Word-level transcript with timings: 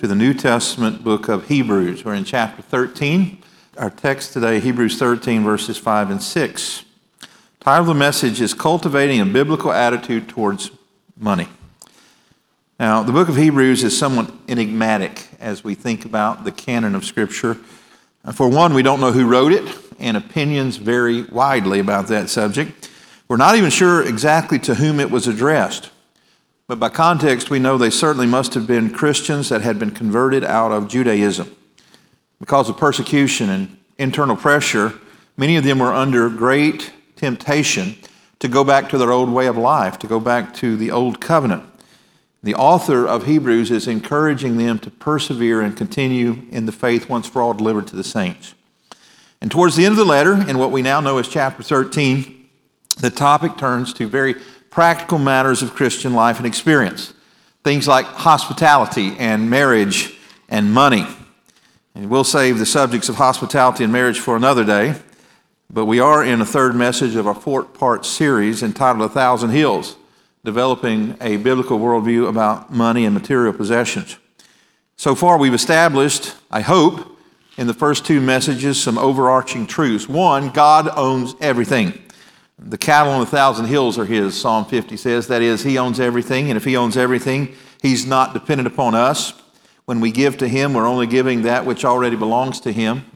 to 0.00 0.06
the 0.06 0.14
New 0.14 0.32
Testament 0.32 1.04
book 1.04 1.28
of 1.28 1.48
Hebrews. 1.48 2.06
We're 2.06 2.14
in 2.14 2.24
chapter 2.24 2.62
13. 2.62 3.42
Our 3.76 3.90
text 3.90 4.32
today, 4.32 4.58
Hebrews 4.58 4.98
13, 4.98 5.44
verses 5.44 5.76
5 5.76 6.10
and 6.10 6.22
6. 6.22 6.84
The 7.20 7.26
title 7.60 7.82
of 7.82 7.86
the 7.88 7.94
message 7.94 8.40
is 8.40 8.54
Cultivating 8.54 9.20
a 9.20 9.26
Biblical 9.26 9.70
Attitude 9.70 10.26
Towards 10.26 10.70
Money. 11.18 11.48
Now, 12.78 13.02
the 13.02 13.12
book 13.12 13.28
of 13.28 13.36
Hebrews 13.36 13.84
is 13.84 13.98
somewhat 13.98 14.32
enigmatic 14.48 15.28
as 15.38 15.62
we 15.62 15.74
think 15.74 16.06
about 16.06 16.44
the 16.44 16.52
canon 16.52 16.94
of 16.94 17.04
Scripture. 17.04 17.58
For 18.32 18.48
one, 18.48 18.72
we 18.72 18.82
don't 18.82 19.00
know 19.00 19.12
who 19.12 19.28
wrote 19.28 19.52
it, 19.52 19.70
and 19.98 20.16
opinions 20.16 20.78
vary 20.78 21.24
widely 21.24 21.78
about 21.78 22.06
that 22.06 22.30
subject. 22.30 22.88
We're 23.28 23.36
not 23.36 23.56
even 23.56 23.68
sure 23.68 24.02
exactly 24.02 24.58
to 24.60 24.76
whom 24.76 24.98
it 24.98 25.10
was 25.10 25.28
addressed. 25.28 25.90
But 26.70 26.78
by 26.78 26.88
context, 26.88 27.50
we 27.50 27.58
know 27.58 27.76
they 27.76 27.90
certainly 27.90 28.28
must 28.28 28.54
have 28.54 28.64
been 28.64 28.90
Christians 28.92 29.48
that 29.48 29.60
had 29.60 29.80
been 29.80 29.90
converted 29.90 30.44
out 30.44 30.70
of 30.70 30.86
Judaism. 30.86 31.52
Because 32.38 32.68
of 32.68 32.76
persecution 32.76 33.50
and 33.50 33.76
internal 33.98 34.36
pressure, 34.36 34.94
many 35.36 35.56
of 35.56 35.64
them 35.64 35.80
were 35.80 35.92
under 35.92 36.30
great 36.30 36.92
temptation 37.16 37.96
to 38.38 38.46
go 38.46 38.62
back 38.62 38.88
to 38.90 38.98
their 38.98 39.10
old 39.10 39.30
way 39.30 39.48
of 39.48 39.56
life, 39.56 39.98
to 39.98 40.06
go 40.06 40.20
back 40.20 40.54
to 40.58 40.76
the 40.76 40.92
old 40.92 41.20
covenant. 41.20 41.64
The 42.40 42.54
author 42.54 43.04
of 43.04 43.26
Hebrews 43.26 43.72
is 43.72 43.88
encouraging 43.88 44.56
them 44.56 44.78
to 44.78 44.92
persevere 44.92 45.62
and 45.62 45.76
continue 45.76 46.42
in 46.52 46.66
the 46.66 46.72
faith 46.72 47.08
once 47.08 47.26
for 47.26 47.42
all 47.42 47.52
delivered 47.52 47.88
to 47.88 47.96
the 47.96 48.04
saints. 48.04 48.54
And 49.40 49.50
towards 49.50 49.74
the 49.74 49.86
end 49.86 49.94
of 49.94 49.98
the 49.98 50.04
letter, 50.04 50.34
in 50.48 50.56
what 50.56 50.70
we 50.70 50.82
now 50.82 51.00
know 51.00 51.18
as 51.18 51.26
chapter 51.26 51.64
13, 51.64 52.48
the 52.98 53.10
topic 53.10 53.56
turns 53.56 53.92
to 53.94 54.06
very 54.06 54.36
practical 54.70 55.18
matters 55.18 55.62
of 55.62 55.74
Christian 55.74 56.14
life 56.14 56.38
and 56.38 56.46
experience. 56.46 57.12
Things 57.64 57.86
like 57.86 58.06
hospitality 58.06 59.14
and 59.18 59.50
marriage 59.50 60.16
and 60.48 60.72
money. 60.72 61.06
And 61.94 62.08
we'll 62.08 62.24
save 62.24 62.58
the 62.58 62.66
subjects 62.66 63.08
of 63.08 63.16
hospitality 63.16 63.84
and 63.84 63.92
marriage 63.92 64.20
for 64.20 64.36
another 64.36 64.64
day, 64.64 64.94
but 65.68 65.86
we 65.86 66.00
are 66.00 66.24
in 66.24 66.40
a 66.40 66.46
third 66.46 66.74
message 66.74 67.16
of 67.16 67.26
a 67.26 67.34
four 67.34 67.64
part 67.64 68.06
series 68.06 68.62
entitled 68.62 69.10
A 69.10 69.12
Thousand 69.12 69.50
Hills, 69.50 69.96
developing 70.44 71.16
a 71.20 71.36
biblical 71.36 71.78
worldview 71.78 72.28
about 72.28 72.72
money 72.72 73.04
and 73.04 73.12
material 73.12 73.52
possessions. 73.52 74.16
So 74.96 75.14
far, 75.14 75.38
we've 75.38 75.54
established, 75.54 76.34
I 76.50 76.60
hope, 76.60 77.18
in 77.56 77.66
the 77.66 77.74
first 77.74 78.06
two 78.06 78.20
messages, 78.20 78.82
some 78.82 78.98
overarching 78.98 79.66
truths. 79.66 80.08
One, 80.08 80.50
God 80.50 80.88
owns 80.96 81.34
everything. 81.40 82.02
The 82.62 82.76
cattle 82.76 83.12
on 83.12 83.22
a 83.22 83.26
thousand 83.26 83.66
hills 83.66 83.98
are 83.98 84.04
his, 84.04 84.38
Psalm 84.38 84.66
50 84.66 84.96
says. 84.98 85.28
That 85.28 85.40
is, 85.40 85.62
he 85.62 85.78
owns 85.78 85.98
everything, 85.98 86.50
and 86.50 86.58
if 86.58 86.64
he 86.64 86.76
owns 86.76 86.96
everything, 86.96 87.54
he's 87.80 88.04
not 88.04 88.34
dependent 88.34 88.66
upon 88.66 88.94
us. 88.94 89.32
When 89.86 90.00
we 90.00 90.12
give 90.12 90.36
to 90.38 90.48
him, 90.48 90.74
we're 90.74 90.86
only 90.86 91.06
giving 91.06 91.42
that 91.42 91.64
which 91.64 91.86
already 91.86 92.16
belongs 92.16 92.60
to 92.60 92.72
him. 92.72 93.06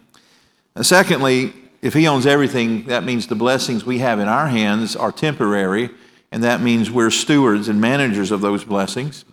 And 0.74 0.86
secondly, 0.86 1.52
if 1.82 1.92
he 1.92 2.08
owns 2.08 2.24
everything, 2.24 2.86
that 2.86 3.04
means 3.04 3.26
the 3.26 3.34
blessings 3.34 3.84
we 3.84 3.98
have 3.98 4.18
in 4.18 4.28
our 4.28 4.48
hands 4.48 4.96
are 4.96 5.12
temporary, 5.12 5.90
and 6.32 6.42
that 6.42 6.62
means 6.62 6.90
we're 6.90 7.10
stewards 7.10 7.68
and 7.68 7.78
managers 7.78 8.30
of 8.30 8.40
those 8.40 8.64
blessings. 8.64 9.26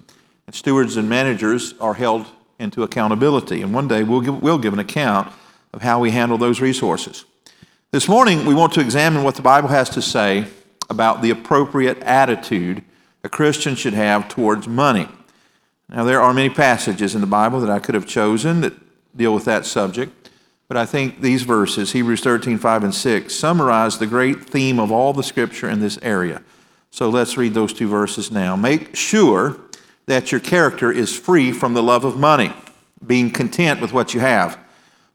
And 0.45 0.53
stewards 0.53 0.97
and 0.97 1.07
managers 1.07 1.73
are 1.79 1.93
held 1.93 2.25
into 2.59 2.83
accountability, 2.83 3.61
and 3.61 3.73
one 3.73 3.87
day 3.87 4.03
we'll 4.03 4.21
give, 4.21 4.43
we'll 4.43 4.59
give 4.59 4.73
an 4.73 4.79
account 4.79 5.31
of 5.71 5.81
how 5.81 6.01
we 6.01 6.11
handle 6.11 6.37
those 6.37 6.59
resources. 6.59 7.23
This 7.93 8.07
morning, 8.07 8.45
we 8.45 8.53
want 8.53 8.71
to 8.75 8.79
examine 8.79 9.21
what 9.21 9.35
the 9.35 9.41
Bible 9.41 9.67
has 9.67 9.89
to 9.89 10.01
say 10.01 10.47
about 10.89 11.21
the 11.21 11.29
appropriate 11.29 11.97
attitude 12.03 12.85
a 13.21 13.27
Christian 13.27 13.75
should 13.75 13.93
have 13.93 14.29
towards 14.29 14.65
money. 14.65 15.09
Now, 15.89 16.05
there 16.05 16.21
are 16.21 16.33
many 16.33 16.49
passages 16.49 17.15
in 17.15 17.19
the 17.19 17.27
Bible 17.27 17.59
that 17.59 17.69
I 17.69 17.79
could 17.79 17.93
have 17.93 18.07
chosen 18.07 18.61
that 18.61 18.75
deal 19.17 19.33
with 19.33 19.43
that 19.43 19.65
subject, 19.65 20.29
but 20.69 20.77
I 20.77 20.85
think 20.85 21.19
these 21.19 21.43
verses, 21.43 21.91
Hebrews 21.91 22.21
13, 22.21 22.59
5, 22.59 22.83
and 22.85 22.95
6, 22.95 23.35
summarize 23.35 23.97
the 23.97 24.07
great 24.07 24.45
theme 24.45 24.79
of 24.79 24.89
all 24.89 25.11
the 25.11 25.21
Scripture 25.21 25.67
in 25.67 25.81
this 25.81 25.99
area. 26.01 26.41
So 26.91 27.09
let's 27.09 27.35
read 27.35 27.53
those 27.53 27.73
two 27.73 27.89
verses 27.89 28.31
now. 28.31 28.55
Make 28.55 28.95
sure 28.95 29.57
that 30.05 30.31
your 30.31 30.39
character 30.39 30.93
is 30.93 31.13
free 31.13 31.51
from 31.51 31.73
the 31.73 31.83
love 31.83 32.05
of 32.05 32.15
money, 32.15 32.53
being 33.05 33.31
content 33.31 33.81
with 33.81 33.91
what 33.91 34.13
you 34.13 34.21
have 34.21 34.57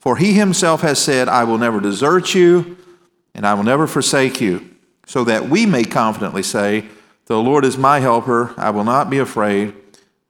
for 0.07 0.19
he 0.19 0.35
himself 0.35 0.83
has 0.83 1.01
said, 1.01 1.29
I 1.29 1.43
will 1.43 1.59
never 1.59 1.81
desert 1.81 2.33
you, 2.33 2.77
and 3.35 3.45
I 3.45 3.55
will 3.55 3.65
never 3.65 3.89
forsake 3.89 4.41
you, 4.41 4.65
so 5.05 5.25
that 5.25 5.49
we 5.49 5.67
may 5.67 5.83
confidently 5.83 6.45
say, 6.45 6.85
The 7.25 7.43
Lord 7.43 7.65
is 7.65 7.77
my 7.77 7.99
helper, 7.99 8.55
I 8.57 8.71
will 8.71 8.85
not 8.85 9.11
be 9.11 9.19
afraid. 9.19 9.75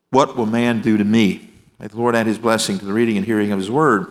What 0.09 0.35
will 0.35 0.47
man 0.47 0.81
do 0.81 0.97
to 0.97 1.05
me? 1.05 1.51
May 1.79 1.89
the 1.89 1.99
Lord 1.99 2.17
add 2.17 2.27
his 2.27 2.39
blessing 2.39 2.79
to 2.79 2.87
the 2.87 2.93
reading 2.95 3.19
and 3.19 3.27
hearing 3.27 3.53
of 3.53 3.59
his 3.59 3.71
word. 3.71 4.11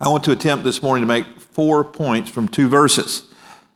I 0.00 0.08
want 0.08 0.24
to 0.24 0.32
attempt 0.32 0.64
this 0.64 0.82
morning 0.82 1.02
to 1.02 1.06
make 1.06 1.26
four 1.38 1.84
points 1.84 2.30
from 2.30 2.48
two 2.48 2.70
verses. 2.70 3.24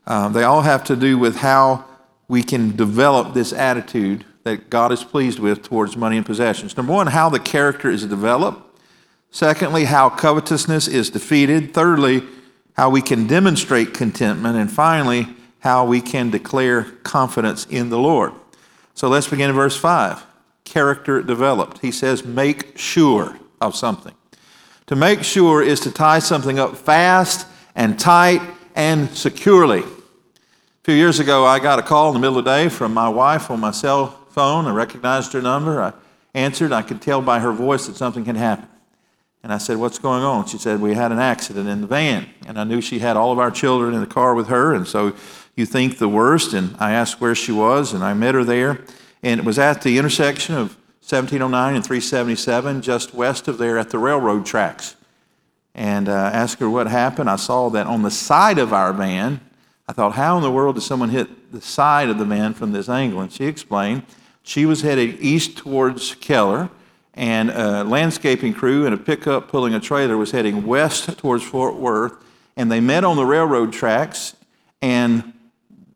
Um, 0.06 0.32
they 0.32 0.44
all 0.44 0.62
have 0.62 0.84
to 0.84 0.97
do 0.97 1.19
with 1.19 1.37
how 1.37 1.84
we 2.28 2.43
can 2.43 2.75
develop 2.75 3.34
this 3.34 3.53
attitude 3.53 4.25
that 4.44 4.71
God 4.71 4.91
is 4.91 5.05
pleased 5.05 5.38
with 5.38 5.62
towards 5.62 5.99
money 5.99 6.16
and 6.16 6.25
possessions. 6.25 6.78
Number 6.78 6.94
one, 6.94 7.09
how 7.09 7.28
the 7.28 7.41
character 7.41 7.91
is 7.91 8.06
developed. 8.06 8.72
Secondly, 9.32 9.87
how 9.87 10.10
covetousness 10.10 10.87
is 10.87 11.10
defeated. 11.10 11.72
Thirdly, 11.72 12.22
how 12.75 12.91
we 12.91 13.03
can 13.03 13.26
demonstrate 13.26 13.94
contentment. 13.94 14.56
And 14.56 14.70
finally, 14.70 15.26
how 15.60 15.87
we 15.87 16.00
can 16.00 16.31
declare 16.31 16.84
confidence 17.03 17.66
in 17.66 17.88
the 17.88 17.98
Lord. 17.98 18.32
So 18.94 19.09
let's 19.09 19.28
begin 19.28 19.48
in 19.48 19.56
verse 19.56 19.76
5. 19.76 20.25
Character 20.65 21.22
developed. 21.22 21.78
He 21.78 21.91
says, 21.91 22.25
make 22.25 22.76
sure 22.76 23.38
of 23.60 23.75
something. 23.75 24.15
To 24.87 24.97
make 24.97 25.22
sure 25.22 25.62
is 25.62 25.81
to 25.81 25.91
tie 25.91 26.19
something 26.19 26.59
up 26.59 26.76
fast 26.76 27.47
and 27.75 27.99
tight 27.99 28.43
and 28.75 29.09
securely. 29.16 29.81
A 29.81 30.84
few 30.84 30.94
years 30.94 31.20
ago, 31.20 31.47
I 31.47 31.59
got 31.59 31.78
a 31.78 31.82
call 31.82 32.09
in 32.09 32.14
the 32.14 32.20
middle 32.20 32.38
of 32.38 32.44
the 32.44 32.50
day 32.50 32.69
from 32.69 32.93
my 32.93 33.09
wife 33.09 33.50
on 33.50 33.60
my 33.60 33.70
cell 33.70 34.09
phone. 34.31 34.66
I 34.66 34.72
recognized 34.72 35.32
her 35.32 35.41
number. 35.41 35.81
I 35.81 35.93
answered. 36.34 36.72
I 36.72 36.82
could 36.82 37.00
tell 37.00 37.22
by 37.22 37.38
her 37.38 37.53
voice 37.53 37.87
that 37.87 37.97
something 37.97 38.26
had 38.26 38.37
happened. 38.37 38.69
And 39.43 39.53
I 39.53 39.59
said, 39.59 39.77
What's 39.79 39.99
going 39.99 40.23
on? 40.23 40.47
She 40.47 40.59
said, 40.59 40.81
We 40.81 40.95
had 40.95 41.13
an 41.13 41.19
accident 41.19 41.69
in 41.69 41.81
the 41.81 41.87
van. 41.87 42.29
And 42.47 42.59
I 42.59 42.65
knew 42.65 42.81
she 42.81 43.01
had 43.01 43.17
all 43.17 43.33
of 43.33 43.39
our 43.39 43.51
children 43.51 43.95
in 43.95 44.01
the 44.01 44.07
car 44.07 44.35
with 44.35 44.49
her. 44.49 44.75
And 44.75 44.87
so 44.87 45.15
you 45.57 45.67
think 45.67 45.99
the 45.99 46.09
worst. 46.09 46.53
And 46.53 46.77
I 46.79 46.93
asked 46.93 47.21
where 47.21 47.35
she 47.35 47.53
was, 47.53 47.93
and 47.93 48.05
I 48.05 48.15
met 48.15 48.35
her 48.35 48.45
there. 48.45 48.81
And 49.23 49.41
it 49.41 49.47
was 49.47 49.59
at 49.59 49.83
the 49.83 49.99
intersection 49.99 50.55
of 50.55 50.77
1709 51.01 51.75
and 51.75 51.85
377, 51.85 52.83
just 52.83 53.13
west 53.15 53.49
of 53.49 53.59
there 53.59 53.79
at 53.79 53.91
the 53.91 53.99
railroad 53.99 54.47
tracks. 54.47 54.97
And 55.75 56.09
uh, 56.09 56.13
asked 56.13 56.61
her 56.61 56.71
what 56.71 56.87
happened. 56.87 57.29
I 57.29 57.37
saw 57.37 57.69
that 57.71 57.87
on 57.87 58.03
the 58.03 58.11
side 58.11 58.59
of 58.59 58.73
our 58.73 58.93
van. 58.93 59.41
I 59.89 59.93
thought, 59.93 60.13
How 60.13 60.37
in 60.37 60.43
the 60.43 60.53
world 60.53 60.77
did 60.77 60.83
someone 60.83 61.09
hit 61.09 61.51
the 61.53 61.61
side 61.61 62.09
of 62.09 62.19
the 62.19 62.25
van 62.25 62.55
from 62.55 62.73
this 62.73 62.89
angle? 62.89 63.21
And 63.21 63.33
she 63.33 63.47
explained 63.47 64.05
she 64.45 64.67
was 64.67 64.83
headed 64.83 65.21
east 65.21 65.57
towards 65.57 66.15
Keller 66.17 66.71
and 67.14 67.50
a 67.50 67.85
landscaping 67.85 68.55
crew 68.55 68.87
and 68.87 68.94
a 68.94 68.99
pickup 68.99 69.49
pulling 69.49 69.75
a 69.75 69.81
trailer 69.81 70.17
was 70.17 70.31
heading 70.31 70.67
west 70.67 71.19
towards 71.19 71.44
Fort 71.44 71.76
Worth, 71.76 72.14
and 72.56 72.70
they 72.70 72.81
met 72.81 73.05
on 73.05 73.17
the 73.17 73.26
railroad 73.26 73.73
tracks, 73.73 74.37
and 74.81 75.32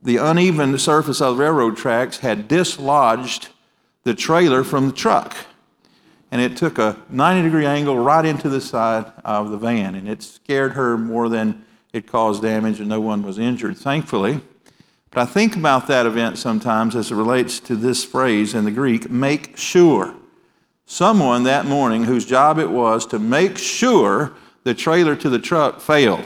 the 0.02 0.18
uneven 0.18 0.76
surface 0.78 1.20
of 1.20 1.36
the 1.36 1.42
railroad 1.42 1.76
tracks 1.76 2.18
had 2.18 2.48
dislodged 2.48 3.48
the 4.04 4.14
trailer 4.14 4.62
from 4.62 4.86
the 4.86 4.92
truck. 4.92 5.36
And 6.30 6.40
it 6.40 6.56
took 6.56 6.78
a 6.78 6.96
90 7.08 7.42
degree 7.42 7.66
angle 7.66 7.98
right 7.98 8.24
into 8.24 8.48
the 8.48 8.60
side 8.60 9.10
of 9.24 9.50
the 9.50 9.56
van, 9.56 9.94
and 9.94 10.08
it 10.08 10.22
scared 10.22 10.72
her 10.72 10.98
more 10.98 11.28
than 11.28 11.64
it 11.92 12.06
caused 12.06 12.42
damage, 12.42 12.78
and 12.78 12.88
no 12.88 13.00
one 13.00 13.22
was 13.22 13.38
injured, 13.38 13.78
thankfully. 13.78 14.40
But 15.10 15.22
I 15.22 15.24
think 15.24 15.56
about 15.56 15.86
that 15.86 16.04
event 16.04 16.36
sometimes 16.36 16.94
as 16.94 17.10
it 17.10 17.14
relates 17.14 17.58
to 17.60 17.74
this 17.74 18.04
phrase 18.04 18.54
in 18.54 18.64
the 18.64 18.70
Greek 18.70 19.08
make 19.08 19.56
sure 19.56 20.14
someone 20.86 21.42
that 21.42 21.66
morning 21.66 22.04
whose 22.04 22.24
job 22.24 22.58
it 22.58 22.70
was 22.70 23.04
to 23.06 23.18
make 23.18 23.58
sure 23.58 24.32
the 24.64 24.74
trailer 24.74 25.14
to 25.16 25.28
the 25.28 25.38
truck 25.38 25.80
failed. 25.80 26.24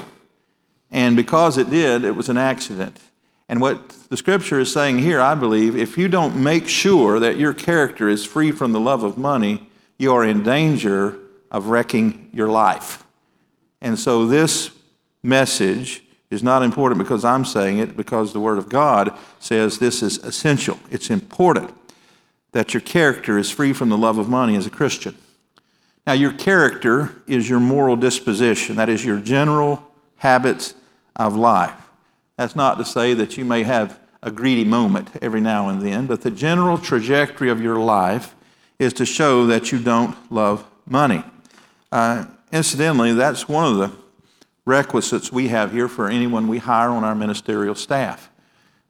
And 0.91 1.17
because 1.17 1.59
it 1.59 1.71
did, 1.71 2.05
it 2.05 2.15
was 2.15 2.29
an 2.29 2.37
accident. 2.37 2.99
And 3.49 3.61
what 3.61 3.89
the 4.11 4.17
scripture 4.17 4.61
is 4.61 4.73
saying 4.73 4.99
here, 4.99 5.21
I 5.21 5.35
believe, 5.35 5.77
if 5.77 5.99
you 5.99 6.09
don't 6.09 6.37
make 6.37 6.69
sure 6.69 7.19
that 7.19 7.37
your 7.37 7.53
character 7.53 8.09
is 8.09 8.25
free 8.25 8.53
from 8.53 8.73
the 8.73 8.81
love 8.81 9.03
of 9.03 9.19
money, 9.19 9.69
you 9.99 10.13
are 10.13 10.25
in 10.25 10.43
danger 10.43 11.19
of 11.51 11.67
wrecking 11.67 12.31
your 12.33 12.49
life. 12.49 13.05
And 13.81 13.99
so 13.99 14.27
this 14.27 14.71
message 15.23 16.03
is 16.31 16.43
not 16.43 16.63
important 16.63 16.99
because 16.99 17.25
I'm 17.25 17.45
saying 17.45 17.79
it, 17.79 17.97
because 17.97 18.33
the 18.33 18.41
Word 18.41 18.59
of 18.59 18.69
God 18.69 19.17
says 19.41 19.79
this 19.79 20.03
is 20.03 20.19
essential. 20.19 20.79
It's 20.91 21.11
important 21.11 21.75
that 22.53 22.75
your 22.75 22.81
character 22.81 23.39
is 23.39 23.51
free 23.51 23.73
from 23.73 23.89
the 23.89 23.99
love 23.99 24.19
of 24.19 24.29
money 24.29 24.57
as 24.57 24.67
a 24.67 24.71
Christian. 24.71 25.17
Now, 26.07 26.15
your 26.15 26.33
character 26.33 27.23
is 27.27 27.49
your 27.49 27.61
moral 27.61 27.97
disposition, 27.97 28.77
that 28.77 28.89
is 28.89 29.05
your 29.05 29.21
general 29.21 29.87
habits 30.17 30.75
of 31.17 31.37
life. 31.37 31.91
That's 32.37 32.57
not 32.57 32.79
to 32.79 32.85
say 32.85 33.15
that 33.15 33.37
you 33.37 33.45
may 33.45 33.63
have 33.63 33.99
a 34.23 34.31
greedy 34.31 34.65
moment 34.65 35.11
every 35.23 35.41
now 35.41 35.69
and 35.69 35.83
then, 35.83 36.07
but 36.07 36.23
the 36.23 36.31
general 36.31 36.79
trajectory 36.79 37.51
of 37.51 37.61
your 37.61 37.79
life 37.79 38.35
is 38.79 38.93
to 38.95 39.07
show 39.07 39.47
that 39.47 39.73
you 39.73 39.79
don't 39.79 40.17
love 40.33 40.65
money. 40.87 41.23
Uh, 41.93 42.25
incidentally, 42.53 43.13
that's 43.13 43.49
one 43.49 43.71
of 43.71 43.79
the 43.79 43.93
requisites 44.65 45.31
we 45.31 45.49
have 45.49 45.73
here 45.73 45.89
for 45.89 46.09
anyone 46.09 46.49
we 46.49 46.59
hire 46.59 46.91
on 46.91 47.05
our 47.05 47.15
ministerial 47.15 47.75
staff. 47.75 48.30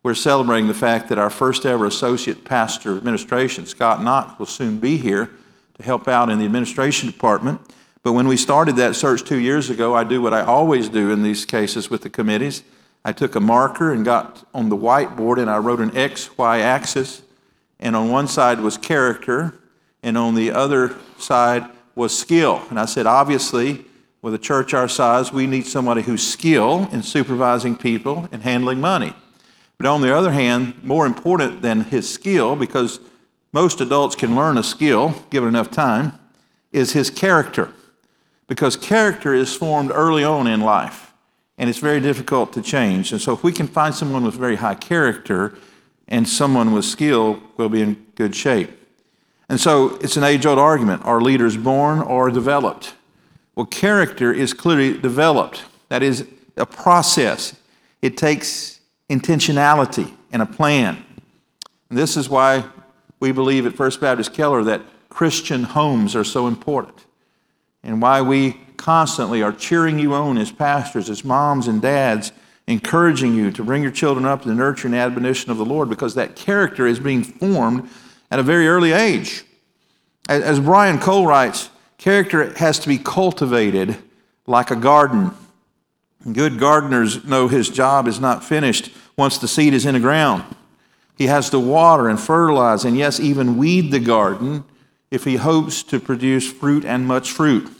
We're 0.02 0.14
celebrating 0.14 0.66
the 0.66 0.74
fact 0.74 1.10
that 1.10 1.18
our 1.18 1.28
first 1.28 1.66
ever 1.66 1.84
associate 1.84 2.42
pastor 2.44 2.92
of 2.92 2.96
administration, 2.96 3.66
Scott 3.66 4.02
Knott, 4.02 4.38
will 4.38 4.46
soon 4.46 4.78
be 4.78 4.96
here 4.96 5.30
to 5.74 5.82
help 5.82 6.08
out 6.08 6.30
in 6.30 6.38
the 6.38 6.46
administration 6.46 7.10
department. 7.10 7.60
But 8.02 8.14
when 8.14 8.26
we 8.26 8.38
started 8.38 8.76
that 8.76 8.96
search 8.96 9.24
two 9.24 9.38
years 9.38 9.68
ago, 9.68 9.94
I 9.94 10.04
do 10.04 10.22
what 10.22 10.32
I 10.32 10.40
always 10.40 10.88
do 10.88 11.10
in 11.10 11.22
these 11.22 11.44
cases 11.44 11.90
with 11.90 12.00
the 12.00 12.08
committees. 12.08 12.62
I 13.04 13.12
took 13.12 13.34
a 13.34 13.40
marker 13.40 13.92
and 13.92 14.02
got 14.02 14.42
on 14.54 14.70
the 14.70 14.76
whiteboard 14.76 15.38
and 15.38 15.50
I 15.50 15.58
wrote 15.58 15.80
an 15.80 15.94
X, 15.94 16.36
Y 16.38 16.60
axis. 16.60 17.20
And 17.78 17.94
on 17.94 18.10
one 18.10 18.26
side 18.26 18.60
was 18.60 18.78
character, 18.78 19.54
and 20.02 20.16
on 20.16 20.34
the 20.34 20.50
other 20.50 20.94
side 21.18 21.64
was 21.94 22.16
skill. 22.16 22.62
And 22.70 22.80
I 22.80 22.86
said, 22.86 23.06
obviously, 23.06 23.84
with 24.22 24.32
a 24.32 24.38
church 24.38 24.72
our 24.72 24.88
size, 24.88 25.32
we 25.32 25.46
need 25.46 25.66
somebody 25.66 26.02
who's 26.02 26.26
skilled 26.26 26.92
in 26.92 27.02
supervising 27.02 27.76
people 27.76 28.28
and 28.32 28.42
handling 28.42 28.80
money. 28.80 29.14
But 29.80 29.88
on 29.88 30.02
the 30.02 30.14
other 30.14 30.32
hand, 30.32 30.74
more 30.84 31.06
important 31.06 31.62
than 31.62 31.84
his 31.84 32.06
skill, 32.06 32.54
because 32.54 33.00
most 33.50 33.80
adults 33.80 34.14
can 34.14 34.36
learn 34.36 34.58
a 34.58 34.62
skill 34.62 35.14
given 35.30 35.48
enough 35.48 35.70
time, 35.70 36.18
is 36.70 36.92
his 36.92 37.08
character. 37.08 37.72
Because 38.46 38.76
character 38.76 39.32
is 39.32 39.56
formed 39.56 39.90
early 39.90 40.22
on 40.22 40.46
in 40.46 40.60
life, 40.60 41.14
and 41.56 41.70
it's 41.70 41.78
very 41.78 41.98
difficult 41.98 42.52
to 42.52 42.60
change. 42.60 43.10
And 43.10 43.22
so, 43.22 43.32
if 43.32 43.42
we 43.42 43.52
can 43.52 43.66
find 43.66 43.94
someone 43.94 44.22
with 44.22 44.34
very 44.34 44.56
high 44.56 44.74
character 44.74 45.56
and 46.08 46.28
someone 46.28 46.72
with 46.72 46.84
skill, 46.84 47.42
we'll 47.56 47.70
be 47.70 47.80
in 47.80 47.94
good 48.16 48.36
shape. 48.36 48.68
And 49.48 49.58
so, 49.58 49.96
it's 50.02 50.18
an 50.18 50.24
age 50.24 50.44
old 50.44 50.58
argument 50.58 51.06
are 51.06 51.22
leaders 51.22 51.56
born 51.56 52.00
or 52.00 52.30
developed? 52.30 52.92
Well, 53.56 53.64
character 53.64 54.30
is 54.30 54.52
clearly 54.52 54.98
developed. 54.98 55.64
That 55.88 56.02
is 56.02 56.28
a 56.58 56.66
process. 56.66 57.56
It 58.02 58.18
takes 58.18 58.79
intentionality 59.10 60.10
and 60.32 60.40
a 60.40 60.46
plan. 60.46 61.04
And 61.90 61.98
this 61.98 62.16
is 62.16 62.30
why 62.30 62.64
we 63.18 63.32
believe 63.32 63.66
at 63.66 63.74
First 63.74 64.00
Baptist 64.00 64.32
Keller 64.32 64.64
that 64.64 64.82
Christian 65.10 65.64
homes 65.64 66.16
are 66.16 66.24
so 66.24 66.46
important 66.46 67.04
and 67.82 68.00
why 68.00 68.22
we 68.22 68.60
constantly 68.76 69.42
are 69.42 69.52
cheering 69.52 69.98
you 69.98 70.14
on 70.14 70.38
as 70.38 70.50
pastors, 70.50 71.10
as 71.10 71.24
moms 71.24 71.68
and 71.68 71.82
dads, 71.82 72.32
encouraging 72.66 73.34
you 73.34 73.50
to 73.50 73.64
bring 73.64 73.82
your 73.82 73.90
children 73.90 74.24
up 74.24 74.42
to 74.42 74.48
the 74.48 74.54
nurture 74.54 74.86
and 74.86 74.94
admonition 74.94 75.50
of 75.50 75.58
the 75.58 75.64
Lord 75.64 75.90
because 75.90 76.14
that 76.14 76.36
character 76.36 76.86
is 76.86 77.00
being 77.00 77.24
formed 77.24 77.90
at 78.30 78.38
a 78.38 78.42
very 78.42 78.68
early 78.68 78.92
age. 78.92 79.44
As 80.28 80.60
Brian 80.60 80.98
Cole 80.98 81.26
writes, 81.26 81.70
Character 81.98 82.54
has 82.54 82.78
to 82.78 82.88
be 82.88 82.96
cultivated 82.96 83.96
like 84.46 84.70
a 84.70 84.76
garden. 84.76 85.32
Good 86.32 86.58
gardeners 86.58 87.24
know 87.24 87.48
his 87.48 87.68
job 87.68 88.06
is 88.06 88.20
not 88.20 88.44
finished 88.44 88.90
once 89.16 89.38
the 89.38 89.48
seed 89.48 89.72
is 89.72 89.86
in 89.86 89.94
the 89.94 90.00
ground. 90.00 90.44
He 91.16 91.26
has 91.26 91.50
to 91.50 91.58
water 91.58 92.08
and 92.08 92.20
fertilize 92.20 92.84
and, 92.84 92.96
yes, 92.96 93.20
even 93.20 93.56
weed 93.56 93.90
the 93.90 94.00
garden 94.00 94.64
if 95.10 95.24
he 95.24 95.36
hopes 95.36 95.82
to 95.84 95.98
produce 95.98 96.50
fruit 96.50 96.84
and 96.84 97.06
much 97.06 97.30
fruit. 97.30 97.70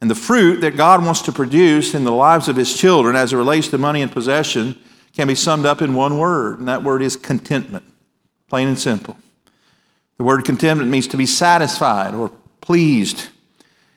And 0.00 0.10
the 0.10 0.14
fruit 0.14 0.60
that 0.60 0.76
God 0.76 1.04
wants 1.04 1.22
to 1.22 1.32
produce 1.32 1.94
in 1.94 2.04
the 2.04 2.12
lives 2.12 2.48
of 2.48 2.56
his 2.56 2.76
children 2.76 3.14
as 3.16 3.32
it 3.32 3.36
relates 3.36 3.68
to 3.68 3.78
money 3.78 4.02
and 4.02 4.10
possession 4.10 4.78
can 5.14 5.28
be 5.28 5.34
summed 5.34 5.66
up 5.66 5.82
in 5.82 5.94
one 5.94 6.18
word, 6.18 6.58
and 6.58 6.68
that 6.68 6.82
word 6.82 7.02
is 7.02 7.16
contentment. 7.16 7.84
Plain 8.48 8.68
and 8.68 8.78
simple. 8.78 9.16
The 10.16 10.24
word 10.24 10.44
contentment 10.44 10.90
means 10.90 11.06
to 11.08 11.16
be 11.16 11.26
satisfied 11.26 12.14
or 12.14 12.30
pleased. 12.60 13.28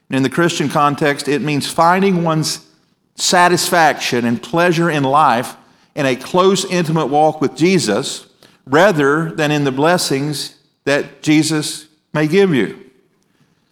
In 0.09 0.23
the 0.23 0.29
Christian 0.29 0.69
context, 0.69 1.27
it 1.27 1.41
means 1.41 1.71
finding 1.71 2.23
one's 2.23 2.64
satisfaction 3.15 4.25
and 4.25 4.41
pleasure 4.41 4.89
in 4.89 5.03
life 5.03 5.55
in 5.95 6.05
a 6.05 6.15
close, 6.15 6.65
intimate 6.65 7.07
walk 7.07 7.39
with 7.39 7.55
Jesus 7.55 8.27
rather 8.65 9.31
than 9.31 9.51
in 9.51 9.63
the 9.63 9.71
blessings 9.71 10.57
that 10.83 11.21
Jesus 11.21 11.87
may 12.13 12.27
give 12.27 12.53
you. 12.53 12.79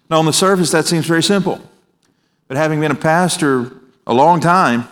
Now, 0.10 0.20
on 0.20 0.26
the 0.26 0.34
surface, 0.34 0.72
that 0.72 0.86
seems 0.86 1.06
very 1.06 1.24
simple. 1.24 1.62
But 2.48 2.58
having 2.58 2.80
been 2.80 2.92
a 2.92 2.96
pastor 2.96 3.74
a 4.06 4.14
long 4.14 4.40
time, 4.40 4.88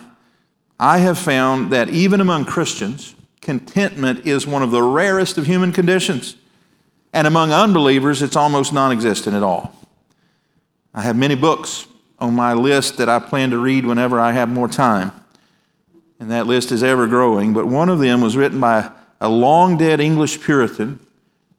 I 0.78 0.98
have 0.98 1.18
found 1.18 1.72
that 1.72 1.88
even 1.90 2.20
among 2.20 2.44
Christians, 2.44 3.14
contentment 3.40 4.26
is 4.26 4.46
one 4.46 4.62
of 4.62 4.70
the 4.70 4.82
rarest 4.82 5.38
of 5.38 5.46
human 5.46 5.72
conditions. 5.72 6.36
And 7.12 7.26
among 7.26 7.52
unbelievers, 7.52 8.22
it's 8.22 8.36
almost 8.36 8.72
non 8.72 8.90
existent 8.90 9.36
at 9.36 9.42
all. 9.42 9.74
I 10.94 11.02
have 11.02 11.16
many 11.16 11.34
books 11.34 11.86
on 12.22 12.34
my 12.34 12.54
list 12.54 12.98
that 12.98 13.08
I 13.08 13.18
plan 13.18 13.50
to 13.50 13.58
read 13.58 13.84
whenever 13.84 14.20
I 14.20 14.30
have 14.30 14.48
more 14.48 14.68
time. 14.68 15.10
And 16.20 16.30
that 16.30 16.46
list 16.46 16.70
is 16.70 16.84
ever 16.84 17.08
growing. 17.08 17.52
But 17.52 17.66
one 17.66 17.88
of 17.88 17.98
them 17.98 18.20
was 18.20 18.36
written 18.36 18.60
by 18.60 18.92
a 19.20 19.28
long 19.28 19.76
dead 19.76 20.00
English 20.00 20.40
Puritan 20.40 21.00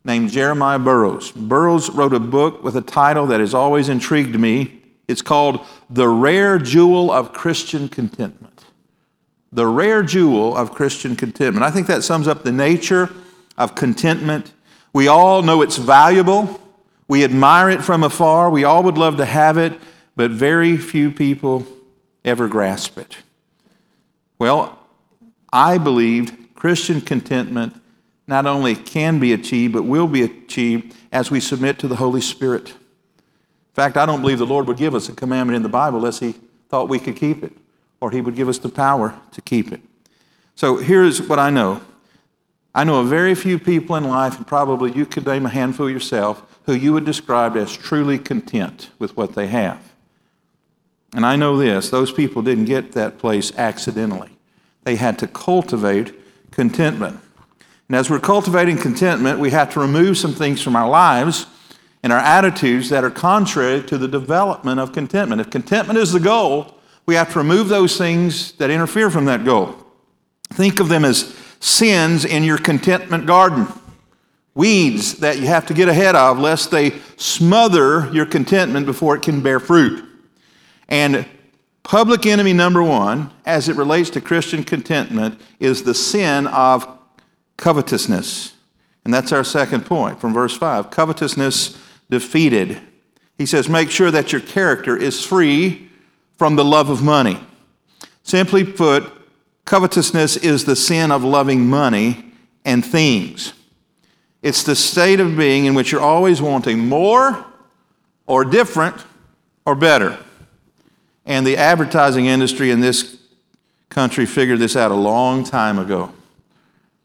named 0.06 0.32
Jeremiah 0.32 0.80
Burroughs. 0.80 1.32
Burroughs 1.34 1.90
wrote 1.90 2.14
a 2.14 2.20
book 2.20 2.64
with 2.64 2.78
a 2.78 2.82
title 2.82 3.28
that 3.28 3.42
has 3.42 3.54
always 3.54 3.90
intrigued 3.90 4.40
me. 4.40 4.82
It's 5.10 5.22
called 5.22 5.66
The 5.90 6.08
Rare 6.08 6.58
Jewel 6.60 7.12
of 7.12 7.34
Christian 7.34 7.90
Contentment. 7.90 8.64
The 9.52 9.68
Rare 9.68 10.02
Jewel 10.02 10.56
of 10.56 10.74
Christian 10.74 11.18
Contentment. 11.18 11.66
I 11.66 11.72
think 11.72 11.88
that 11.88 12.04
sums 12.04 12.26
up 12.26 12.44
the 12.44 12.54
nature 12.54 13.10
of 13.58 13.76
contentment. 13.76 14.54
We 14.94 15.10
all 15.10 15.42
know 15.42 15.62
it's 15.62 15.78
valuable. 15.78 16.62
We 17.10 17.26
admire 17.26 17.70
it 17.70 17.84
from 17.84 18.04
afar. 18.04 18.50
We 18.50 18.64
all 18.64 18.82
would 18.84 18.98
love 18.98 19.18
to 19.18 19.26
have 19.26 19.58
it, 19.58 19.74
but 20.16 20.32
very 20.32 20.78
few 20.78 21.12
people 21.12 21.66
ever 22.24 22.48
grasp 22.48 22.98
it. 22.98 23.18
Well, 24.40 24.80
I 25.52 25.78
believed 25.78 26.56
Christian 26.56 27.02
contentment 27.02 27.80
not 28.28 28.46
only 28.46 28.76
can 28.76 29.20
be 29.20 29.34
achieved, 29.34 29.74
but 29.74 29.84
will 29.84 30.08
be 30.08 30.24
achieved 30.24 30.96
as 31.12 31.30
we 31.30 31.40
submit 31.40 31.78
to 31.80 31.88
the 31.88 31.98
Holy 31.98 32.22
Spirit. 32.22 32.70
In 32.70 33.76
fact, 33.76 33.98
I 33.98 34.06
don't 34.06 34.22
believe 34.22 34.40
the 34.40 34.46
Lord 34.46 34.68
would 34.68 34.78
give 34.78 34.96
us 34.96 35.10
a 35.10 35.14
commandment 35.14 35.56
in 35.56 35.64
the 35.64 35.70
Bible 35.70 35.98
unless 35.98 36.20
He 36.20 36.36
thought 36.70 36.90
we 36.90 37.00
could 37.00 37.16
keep 37.16 37.44
it, 37.44 37.54
or 38.00 38.12
He 38.12 38.22
would 38.22 38.36
give 38.36 38.48
us 38.48 38.60
the 38.60 38.70
power 38.70 39.20
to 39.32 39.42
keep 39.42 39.72
it. 39.72 39.82
So 40.56 40.78
here's 40.78 41.22
what 41.22 41.40
I 41.40 41.50
know 41.50 41.82
I 42.76 42.84
know 42.84 43.02
a 43.02 43.04
very 43.04 43.36
few 43.36 43.60
people 43.60 43.96
in 43.96 44.04
life, 44.06 44.38
and 44.38 44.48
probably 44.48 44.92
you 44.94 45.06
could 45.06 45.28
name 45.28 45.46
a 45.46 45.50
handful 45.50 45.90
yourself, 45.90 46.42
who 46.66 46.74
you 46.74 46.94
would 46.94 47.06
describe 47.06 47.56
as 47.56 47.76
truly 47.76 48.18
content 48.18 48.90
with 48.98 49.16
what 49.16 49.36
they 49.36 49.48
have. 49.48 49.93
And 51.14 51.26
I 51.26 51.36
know 51.36 51.58
this 51.58 51.90
those 51.90 52.12
people 52.12 52.42
didn't 52.42 52.66
get 52.66 52.94
that 52.94 53.18
place 53.18 53.56
accidentally, 53.58 54.32
they 54.84 54.96
had 54.96 55.20
to 55.20 55.28
cultivate 55.28 56.14
contentment. 56.52 57.20
And 57.88 57.98
as 57.98 58.10
we're 58.10 58.20
cultivating 58.20 58.78
contentment, 58.78 59.40
we 59.40 59.52
have 59.52 59.74
to 59.74 59.80
remove 59.80 60.18
some 60.18 60.34
things 60.34 60.62
from 60.62 60.76
our 60.76 60.90
lives 60.90 61.46
and 62.02 62.12
our 62.12 62.20
attitudes 62.20 62.90
that 62.90 63.04
are 63.04 63.12
contrary 63.12 63.82
to 63.84 63.98
the 63.98 64.08
development 64.08 64.80
of 64.80 64.94
contentment. 64.94 65.42
If 65.42 65.50
contentment 65.50 66.00
is 66.00 66.12
the 66.12 66.20
goal, 66.20 66.80
we 67.06 67.16
have 67.16 67.32
to 67.34 67.40
remove 67.40 67.70
those 67.70 67.98
things 67.98 68.54
that 68.54 68.70
interfere 68.70 69.10
from 69.10 69.26
that 69.26 69.46
goal. 69.46 69.76
Think 70.52 70.80
of 70.80 70.90
them 70.90 71.06
as 71.06 71.36
sins 71.60 72.26
in 72.26 72.44
your 72.44 72.58
contentment 72.58 73.26
garden 73.26 73.68
weeds 74.56 75.16
that 75.16 75.40
you 75.40 75.48
have 75.48 75.66
to 75.66 75.74
get 75.74 75.90
ahead 75.90 76.16
of 76.16 76.38
lest 76.38 76.72
they 76.72 76.92
smother 77.18 78.10
your 78.14 78.26
contentment 78.26 78.86
before 78.86 79.16
it 79.16 79.22
can 79.22 79.42
bear 79.42 79.60
fruit. 79.60 80.04
And 80.88 81.26
public 81.84 82.26
enemy 82.26 82.54
number 82.54 82.84
one, 82.84 83.32
as 83.46 83.70
it 83.70 83.76
relates 83.76 84.10
to 84.12 84.22
Christian 84.22 84.64
contentment, 84.64 85.40
is 85.60 85.84
the 85.84 85.94
sin 85.94 86.48
of 86.48 86.88
covetousness. 87.58 88.54
And 89.06 89.14
that's 89.14 89.32
our 89.32 89.44
second 89.44 89.86
point 89.86 90.20
from 90.20 90.34
verse 90.34 90.56
5 90.56 90.90
covetousness 90.90 91.78
defeated. 92.10 92.80
He 93.38 93.46
says, 93.46 93.68
Make 93.68 93.90
sure 93.90 94.12
that 94.12 94.32
your 94.32 94.42
character 94.42 94.96
is 94.96 95.26
free 95.26 95.90
from 96.38 96.56
the 96.56 96.66
love 96.66 96.90
of 96.90 97.02
money. 97.02 97.40
Simply 98.24 98.64
put, 98.64 99.12
covetousness 99.66 100.38
is 100.38 100.66
the 100.66 100.76
sin 100.76 101.12
of 101.12 101.24
loving 101.24 101.66
money 101.68 102.32
and 102.64 102.86
things. 102.86 103.54
It's 104.42 104.64
the 104.64 104.76
state 104.76 105.20
of 105.20 105.38
being 105.38 105.66
in 105.66 105.74
which 105.74 105.92
you're 105.92 106.02
always 106.02 106.42
wanting 106.42 106.80
more, 106.80 107.46
or 108.26 108.46
different 108.46 108.96
or 109.66 109.76
better. 109.76 110.18
And 111.26 111.48
the 111.48 111.58
advertising 111.58 112.26
industry 112.26 112.72
in 112.72 112.82
this 112.82 113.18
country 113.90 114.26
figured 114.26 114.60
this 114.60 114.76
out 114.76 114.92
a 114.92 114.96
long 114.96 115.44
time 115.44 115.80
ago. 115.80 116.12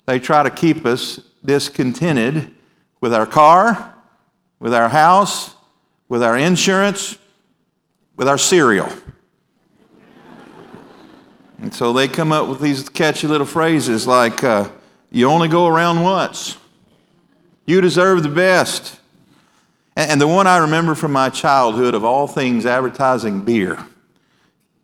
They 0.06 0.18
try 0.18 0.42
to 0.42 0.50
keep 0.50 0.84
us 0.86 1.20
discontented 1.44 2.50
with 3.00 3.14
our 3.14 3.26
car, 3.26 3.94
with 4.58 4.74
our 4.74 4.88
house, 4.88 5.54
with 6.08 6.22
our 6.22 6.36
insurance, 6.36 7.16
with 8.16 8.26
our 8.26 8.38
cereal. 8.38 8.88
And 11.60 11.72
so 11.72 11.92
they 11.92 12.08
come 12.08 12.32
up 12.32 12.48
with 12.48 12.60
these 12.60 12.88
catchy 12.88 13.26
little 13.26 13.46
phrases 13.46 14.06
like, 14.06 14.42
uh, 14.42 14.68
you 15.10 15.28
only 15.28 15.48
go 15.48 15.66
around 15.66 16.02
once. 16.02 16.56
You 17.66 17.80
deserve 17.80 18.22
the 18.22 18.28
best. 18.28 18.98
And, 19.96 20.12
and 20.12 20.20
the 20.20 20.28
one 20.28 20.46
I 20.46 20.58
remember 20.58 20.94
from 20.94 21.12
my 21.12 21.28
childhood 21.28 21.94
of 21.94 22.04
all 22.04 22.26
things 22.26 22.64
advertising 22.64 23.42
beer 23.42 23.84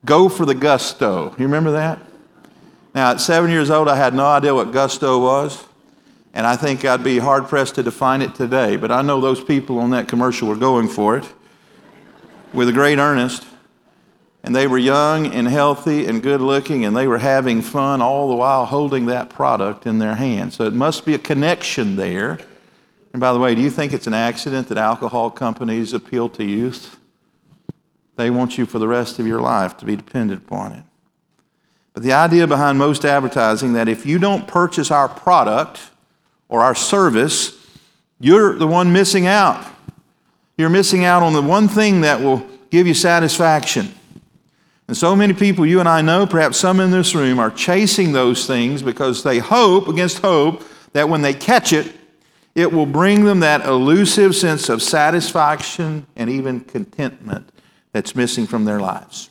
go 0.04 0.28
for 0.28 0.44
the 0.44 0.54
gusto. 0.54 1.34
You 1.38 1.44
remember 1.44 1.73
that? 1.73 1.99
Now, 2.94 3.11
at 3.11 3.20
seven 3.20 3.50
years 3.50 3.70
old, 3.70 3.88
I 3.88 3.96
had 3.96 4.14
no 4.14 4.26
idea 4.26 4.54
what 4.54 4.73
gusto 4.73 5.20
was. 5.20 5.64
And 6.32 6.46
I 6.46 6.56
think 6.56 6.84
I'd 6.84 7.04
be 7.04 7.18
hard 7.18 7.49
pressed 7.49 7.76
to 7.76 7.82
define 7.82 8.20
it 8.20 8.34
today. 8.34 8.76
But 8.76 8.90
I 8.90 9.02
know 9.02 9.20
those 9.20 9.42
people 9.42 9.78
on 9.78 9.90
that 9.90 10.08
commercial 10.08 10.49
were 10.49 10.56
going 10.56 10.88
for 10.88 11.16
it 11.16 11.32
with 12.52 12.68
a 12.68 12.73
great 12.73 12.99
earnest. 12.99 13.46
And 14.42 14.54
they 14.54 14.66
were 14.66 14.78
young 14.78 15.26
and 15.26 15.49
healthy 15.49 16.06
and 16.06 16.23
good 16.23 16.40
looking, 16.40 16.84
and 16.84 16.94
they 16.94 17.06
were 17.06 17.18
having 17.18 17.62
fun 17.62 18.02
all 18.02 18.28
the 18.28 18.34
while 18.34 18.66
holding 18.66 19.06
that 19.06 19.30
product 19.30 19.87
in 19.87 19.99
their 19.99 20.16
hand. 20.16 20.52
So 20.52 20.64
it 20.64 20.75
must 20.75 21.06
be 21.06 21.14
a 21.14 21.18
connection 21.18 21.96
there. 21.96 22.38
And 23.12 23.20
by 23.20 23.32
the 23.32 23.38
way, 23.38 23.54
do 23.54 23.62
you 23.62 23.70
think 23.70 23.92
it's 23.92 24.06
an 24.06 24.12
accident 24.12 24.68
that 24.68 24.76
alcohol 24.76 25.30
companies 25.30 25.94
appeal 25.94 26.28
to 26.30 26.44
youth? 26.44 26.99
They 28.16 28.30
want 28.30 28.59
you 28.59 28.66
for 28.66 28.78
the 28.78 28.88
rest 28.88 29.18
of 29.18 29.26
your 29.26 29.40
life 29.40 29.76
to 29.78 29.85
be 29.85 29.97
dependent 29.97 30.42
upon 30.44 30.73
it. 30.73 30.85
But 31.92 32.02
the 32.02 32.12
idea 32.12 32.47
behind 32.47 32.78
most 32.78 33.04
advertising 33.04 33.73
that 33.75 33.88
if 33.88 34.04
you 34.04 34.18
don't 34.18 34.47
purchase 34.49 34.90
our 34.90 35.09
product 35.09 35.80
or 36.49 36.61
our 36.61 36.75
service, 36.75 37.56
you're 38.18 38.56
the 38.56 38.66
one 38.66 38.92
missing 38.92 39.26
out. 39.26 39.64
You're 40.56 40.71
missing 40.71 41.04
out 41.04 41.23
on 41.23 41.33
the 41.33 41.42
one 41.42 41.68
thing 41.68 42.02
that 42.02 42.21
will 42.21 42.47
give 42.71 42.87
you 42.87 42.94
satisfaction. 42.94 43.94
And 44.87 44.97
so 44.97 45.16
many 45.16 45.33
people 45.33 45.64
you 45.64 45.80
and 45.80 45.88
I 45.88 46.02
know, 46.02 46.26
perhaps 46.26 46.59
some 46.59 46.78
in 46.78 46.90
this 46.90 47.14
room, 47.14 47.38
are 47.38 47.50
chasing 47.50 48.12
those 48.12 48.47
things 48.47 48.83
because 48.83 49.23
they 49.23 49.38
hope 49.38 49.88
against 49.88 50.18
hope 50.18 50.62
that 50.92 51.09
when 51.09 51.23
they 51.23 51.33
catch 51.33 51.73
it, 51.73 51.92
it 52.54 52.73
will 52.73 52.87
bring 52.87 53.25
them 53.25 53.40
that 53.40 53.64
elusive 53.66 54.37
sense 54.37 54.68
of 54.68 54.83
satisfaction 54.83 56.06
and 56.14 56.30
even 56.30 56.61
contentment 56.61 57.50
that's 57.94 58.16
missing 58.16 58.44
from 58.44 58.64
their 58.64 58.80
lives. 58.80 59.30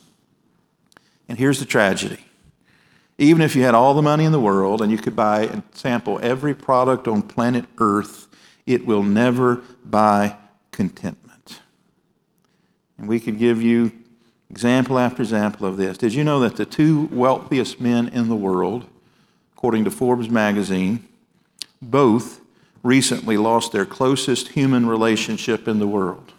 And 1.28 1.38
here's 1.38 1.60
the 1.60 1.66
tragedy. 1.66 2.24
Even 3.18 3.42
if 3.42 3.54
you 3.54 3.62
had 3.62 3.74
all 3.74 3.92
the 3.92 4.02
money 4.02 4.24
in 4.24 4.32
the 4.32 4.40
world 4.40 4.80
and 4.80 4.90
you 4.90 4.96
could 4.96 5.14
buy 5.14 5.42
and 5.42 5.62
sample 5.74 6.18
every 6.22 6.54
product 6.54 7.06
on 7.06 7.20
planet 7.20 7.66
Earth, 7.76 8.26
it 8.66 8.86
will 8.86 9.02
never 9.02 9.56
buy 9.84 10.36
contentment. 10.72 11.60
And 12.96 13.06
we 13.06 13.20
could 13.20 13.38
give 13.38 13.60
you 13.60 13.92
example 14.48 14.98
after 14.98 15.22
example 15.22 15.66
of 15.66 15.76
this. 15.76 15.98
Did 15.98 16.14
you 16.14 16.24
know 16.24 16.40
that 16.40 16.56
the 16.56 16.64
two 16.64 17.08
wealthiest 17.12 17.82
men 17.82 18.08
in 18.08 18.30
the 18.30 18.34
world, 18.34 18.86
according 19.54 19.84
to 19.84 19.90
Forbes 19.90 20.30
magazine, 20.30 21.06
both 21.82 22.40
recently 22.82 23.36
lost 23.36 23.72
their 23.72 23.84
closest 23.84 24.48
human 24.48 24.86
relationship 24.86 25.68
in 25.68 25.80
the 25.80 25.86
world? 25.86 26.32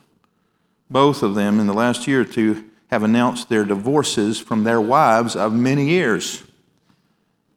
Both 0.90 1.24
of 1.24 1.36
them, 1.36 1.60
in 1.60 1.68
the 1.68 1.74
last 1.74 2.08
year 2.08 2.22
or 2.22 2.26
two, 2.26 2.66
have 2.88 3.04
announced 3.04 3.50
their 3.50 3.66
divorces 3.66 4.40
from 4.40 4.64
their 4.64 4.80
wives 4.80 5.36
of 5.36 5.54
many 5.54 5.90
years. 5.90 6.44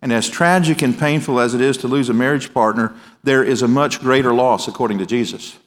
And 0.00 0.12
as 0.12 0.28
tragic 0.28 0.80
and 0.80 0.98
painful 0.98 1.40
as 1.40 1.54
it 1.54 1.60
is 1.60 1.76
to 1.78 1.88
lose 1.88 2.08
a 2.08 2.14
marriage 2.14 2.54
partner, 2.54 2.94
there 3.22 3.42
is 3.42 3.62
a 3.62 3.68
much 3.68 4.00
greater 4.00 4.32
loss 4.32 4.68
according 4.68 4.98
to 4.98 5.06
Jesus. 5.06 5.58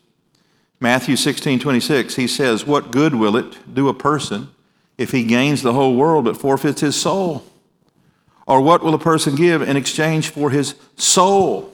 Matthew 0.80 1.16
16, 1.16 1.60
26, 1.60 2.16
he 2.16 2.28
says, 2.28 2.66
What 2.66 2.92
good 2.92 3.14
will 3.14 3.36
it 3.36 3.74
do 3.74 3.88
a 3.88 3.94
person 3.94 4.50
if 4.98 5.12
he 5.12 5.24
gains 5.24 5.62
the 5.62 5.74
whole 5.74 5.96
world 5.96 6.26
but 6.26 6.38
forfeits 6.38 6.82
his 6.82 6.96
soul? 6.96 7.46
Or 8.48 8.62
what 8.62 8.84
will 8.84 8.96
a 8.96 9.00
person 9.00 9.36
give 9.36 9.62
in 9.62 9.78
exchange 9.78 10.30
for 10.30 10.50
his 10.50 10.76
soul? 10.96 11.72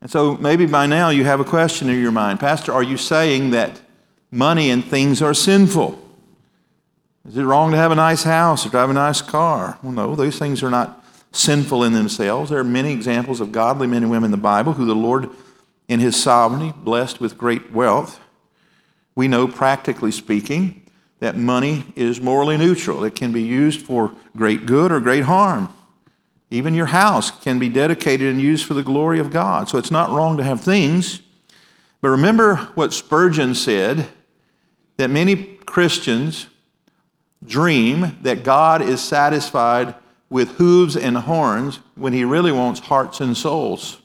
And 0.00 0.10
so 0.10 0.36
maybe 0.36 0.66
by 0.66 0.86
now 0.86 1.10
you 1.10 1.24
have 1.24 1.40
a 1.40 1.44
question 1.44 1.88
in 1.88 2.02
your 2.02 2.12
mind 2.12 2.40
Pastor, 2.40 2.72
are 2.72 2.82
you 2.82 2.96
saying 2.96 3.50
that 3.50 3.80
money 4.34 4.70
and 4.70 4.84
things 4.84 5.22
are 5.22 5.34
sinful? 5.34 6.00
Is 7.26 7.38
it 7.38 7.44
wrong 7.44 7.70
to 7.70 7.76
have 7.76 7.90
a 7.90 7.94
nice 7.94 8.24
house 8.24 8.66
or 8.66 8.68
drive 8.68 8.90
a 8.90 8.92
nice 8.92 9.22
car? 9.22 9.78
Well, 9.82 9.92
no, 9.92 10.14
those 10.14 10.38
things 10.38 10.62
are 10.62 10.70
not 10.70 11.02
sinful 11.32 11.82
in 11.82 11.92
themselves. 11.94 12.50
There 12.50 12.58
are 12.58 12.64
many 12.64 12.92
examples 12.92 13.40
of 13.40 13.50
godly 13.50 13.86
men 13.86 14.02
and 14.02 14.10
women 14.10 14.26
in 14.26 14.30
the 14.30 14.36
Bible 14.36 14.74
who 14.74 14.84
the 14.84 14.94
Lord, 14.94 15.30
in 15.88 16.00
His 16.00 16.20
sovereignty, 16.20 16.74
blessed 16.76 17.20
with 17.20 17.38
great 17.38 17.72
wealth. 17.72 18.20
We 19.14 19.26
know, 19.26 19.48
practically 19.48 20.10
speaking, 20.10 20.82
that 21.20 21.36
money 21.36 21.86
is 21.96 22.20
morally 22.20 22.58
neutral. 22.58 23.04
It 23.04 23.14
can 23.14 23.32
be 23.32 23.42
used 23.42 23.86
for 23.86 24.12
great 24.36 24.66
good 24.66 24.92
or 24.92 25.00
great 25.00 25.24
harm. 25.24 25.72
Even 26.50 26.74
your 26.74 26.86
house 26.86 27.30
can 27.30 27.58
be 27.58 27.68
dedicated 27.68 28.28
and 28.28 28.40
used 28.40 28.66
for 28.66 28.74
the 28.74 28.82
glory 28.82 29.18
of 29.18 29.30
God. 29.30 29.68
So 29.68 29.78
it's 29.78 29.90
not 29.90 30.10
wrong 30.10 30.36
to 30.36 30.44
have 30.44 30.60
things. 30.60 31.20
But 32.00 32.10
remember 32.10 32.56
what 32.74 32.92
Spurgeon 32.92 33.54
said 33.54 34.08
that 34.96 35.10
many 35.10 35.36
Christians 35.66 36.46
dream 37.44 38.16
that 38.22 38.44
God 38.44 38.80
is 38.82 39.02
satisfied 39.02 39.94
with 40.30 40.52
hooves 40.52 40.96
and 40.96 41.16
horns 41.16 41.80
when 41.94 42.12
he 42.12 42.24
really 42.24 42.52
wants 42.52 42.80
hearts 42.80 43.20
and 43.20 43.36
souls. 43.36 44.00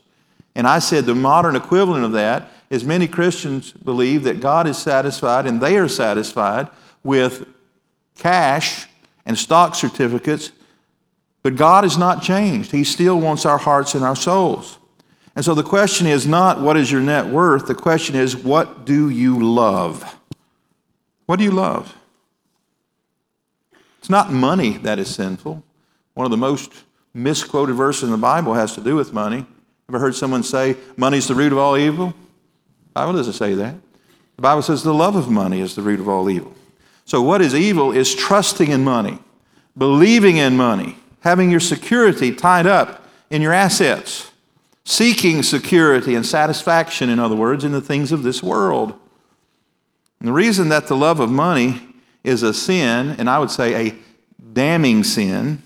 And 0.56 0.68
I 0.68 0.80
said 0.80 1.06
the 1.06 1.16
modern 1.16 1.56
equivalent 1.56 2.06
of 2.06 2.12
that 2.14 2.52
is 2.70 2.84
many 2.84 3.08
Christians 3.08 3.72
believe 3.72 4.24
that 4.24 4.42
God 4.42 4.68
is 4.68 4.78
satisfied 4.78 5.46
and 5.46 5.62
they 5.62 5.78
are 5.78 5.88
satisfied 5.88 6.68
with 7.04 7.48
cash 8.18 8.88
and 9.26 9.38
stock 9.38 9.76
certificates, 9.76 10.52
but 11.42 11.56
God 11.56 11.84
has 11.84 11.98
not 11.98 12.22
changed. 12.22 12.72
He 12.72 12.84
still 12.84 13.20
wants 13.20 13.46
our 13.46 13.58
hearts 13.58 13.96
and 13.96 14.04
our 14.04 14.16
souls. 14.16 14.78
And 15.36 15.46
so 15.46 15.54
the 15.54 15.64
question 15.64 16.06
is 16.06 16.28
not 16.28 16.60
what 16.60 16.76
is 16.76 16.92
your 16.92 17.02
net 17.02 17.28
worth, 17.28 17.68
the 17.68 17.76
question 17.76 18.16
is 18.16 18.36
what 18.36 18.86
do 18.86 19.10
you 19.10 19.42
love? 19.42 20.19
What 21.30 21.38
do 21.38 21.46
you 21.46 21.52
love? 21.52 21.96
It's 24.00 24.10
not 24.10 24.34
money 24.34 24.78
that 24.80 24.98
is 24.98 25.14
sinful. 25.14 25.62
One 26.16 26.26
of 26.26 26.32
the 26.32 26.38
most 26.38 26.74
misquoted 27.14 27.76
verses 27.76 28.06
in 28.06 28.10
the 28.10 28.18
Bible 28.18 28.56
has 28.56 28.74
to 28.74 28.82
do 28.82 28.96
with 28.96 29.14
money. 29.14 29.46
Ever 29.88 30.00
heard 30.00 30.16
someone 30.16 30.42
say, 30.42 30.76
money's 30.98 31.28
the 31.28 31.36
root 31.36 31.52
of 31.52 31.60
all 31.60 31.78
evil? 31.78 32.08
The 32.08 32.94
Bible 32.96 33.14
doesn't 33.14 33.34
say 33.34 33.54
that. 33.54 33.76
The 34.38 34.42
Bible 34.42 34.64
says 34.64 34.82
the 34.82 34.92
love 34.92 35.16
of 35.16 35.30
money 35.30 35.62
is 35.62 35.76
the 35.76 35.84
root 35.84 36.00
of 36.00 36.10
all 36.10 36.32
evil. 36.32 36.56
So, 37.06 37.22
what 37.22 37.44
is 37.44 37.54
evil 37.54 37.92
is 37.92 38.16
trusting 38.16 38.72
in 38.72 38.84
money, 38.84 39.20
believing 39.78 40.38
in 40.38 40.58
money, 40.58 40.98
having 41.20 41.52
your 41.52 41.60
security 41.60 42.34
tied 42.34 42.66
up 42.66 43.08
in 43.30 43.44
your 43.44 43.54
assets, 43.54 44.32
seeking 44.84 45.44
security 45.44 46.16
and 46.16 46.26
satisfaction, 46.26 47.08
in 47.08 47.20
other 47.20 47.36
words, 47.36 47.64
in 47.64 47.72
the 47.72 47.82
things 47.82 48.12
of 48.12 48.24
this 48.24 48.42
world. 48.42 49.00
And 50.20 50.28
the 50.28 50.34
reason 50.34 50.70
that 50.70 50.88
the 50.88 50.98
love 50.98 51.20
of 51.20 51.32
money 51.32 51.82
is 52.24 52.44
a 52.44 52.54
sin, 52.54 53.16
and 53.18 53.30
I 53.30 53.40
would 53.40 53.52
say 53.52 53.88
a 53.88 53.96
damning 54.54 55.04
sin, 55.04 55.64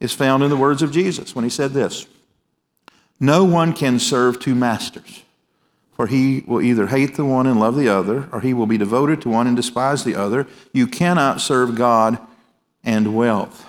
is 0.00 0.12
found 0.12 0.42
in 0.42 0.50
the 0.50 0.56
words 0.56 0.82
of 0.82 0.90
Jesus 0.90 1.34
when 1.34 1.44
he 1.44 1.50
said 1.50 1.72
this 1.72 2.06
No 3.20 3.44
one 3.44 3.72
can 3.72 3.98
serve 3.98 4.40
two 4.40 4.54
masters, 4.54 5.22
for 5.92 6.06
he 6.06 6.44
will 6.46 6.62
either 6.62 6.86
hate 6.86 7.16
the 7.16 7.24
one 7.24 7.46
and 7.46 7.60
love 7.60 7.76
the 7.76 7.88
other, 7.88 8.28
or 8.32 8.40
he 8.40 8.54
will 8.54 8.66
be 8.66 8.78
devoted 8.78 9.20
to 9.22 9.28
one 9.28 9.46
and 9.46 9.56
despise 9.56 10.04
the 10.04 10.14
other. 10.14 10.46
You 10.72 10.86
cannot 10.86 11.40
serve 11.40 11.74
God 11.74 12.18
and 12.84 13.14
wealth. 13.14 13.66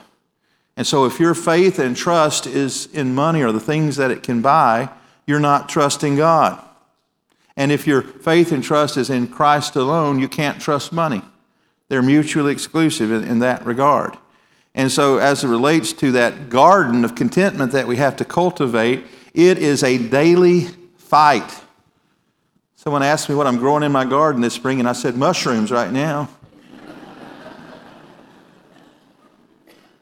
And 0.77 0.85
so, 0.85 1.05
if 1.05 1.19
your 1.19 1.33
faith 1.33 1.79
and 1.79 1.97
trust 1.97 2.45
is 2.45 2.85
in 2.93 3.15
money 3.15 3.41
or 3.41 3.51
the 3.51 3.59
things 3.59 3.95
that 3.95 4.11
it 4.11 4.21
can 4.21 4.41
buy, 4.41 4.89
you're 5.25 5.39
not 5.39 5.67
trusting 5.67 6.15
God. 6.15 6.63
And 7.57 7.71
if 7.71 7.87
your 7.87 8.03
faith 8.03 8.51
and 8.51 8.63
trust 8.63 8.95
is 8.97 9.09
in 9.09 9.27
Christ 9.27 9.75
alone, 9.75 10.19
you 10.19 10.29
can't 10.29 10.61
trust 10.61 10.93
money. 10.93 11.23
They're 11.89 12.03
mutually 12.03 12.51
exclusive 12.51 13.11
in, 13.11 13.23
in 13.23 13.39
that 13.39 13.65
regard. 13.65 14.15
And 14.75 14.91
so, 14.91 15.17
as 15.17 15.43
it 15.43 15.47
relates 15.47 15.91
to 15.93 16.11
that 16.11 16.49
garden 16.49 17.03
of 17.03 17.15
contentment 17.15 17.71
that 17.71 17.87
we 17.87 17.95
have 17.95 18.15
to 18.17 18.25
cultivate, 18.25 19.05
it 19.33 19.57
is 19.57 19.83
a 19.83 19.97
daily 19.97 20.67
fight. 20.97 21.49
Someone 22.75 23.01
asked 23.01 23.27
me 23.27 23.33
what 23.33 23.47
I'm 23.47 23.57
growing 23.57 23.81
in 23.81 23.91
my 23.91 24.05
garden 24.05 24.41
this 24.41 24.53
spring, 24.53 24.79
and 24.79 24.87
I 24.87 24.93
said 24.93 25.17
mushrooms 25.17 25.71
right 25.71 25.91
now. 25.91 26.29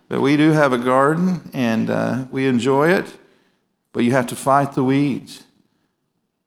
but 0.09 0.19
we 0.19 0.35
do 0.35 0.51
have 0.51 0.73
a 0.73 0.77
garden, 0.77 1.49
and 1.53 1.89
uh, 1.89 2.25
we 2.31 2.45
enjoy 2.47 2.89
it, 2.89 3.05
but 3.93 4.03
you 4.03 4.11
have 4.11 4.27
to 4.27 4.35
fight 4.35 4.73
the 4.73 4.83
weeds. 4.83 5.44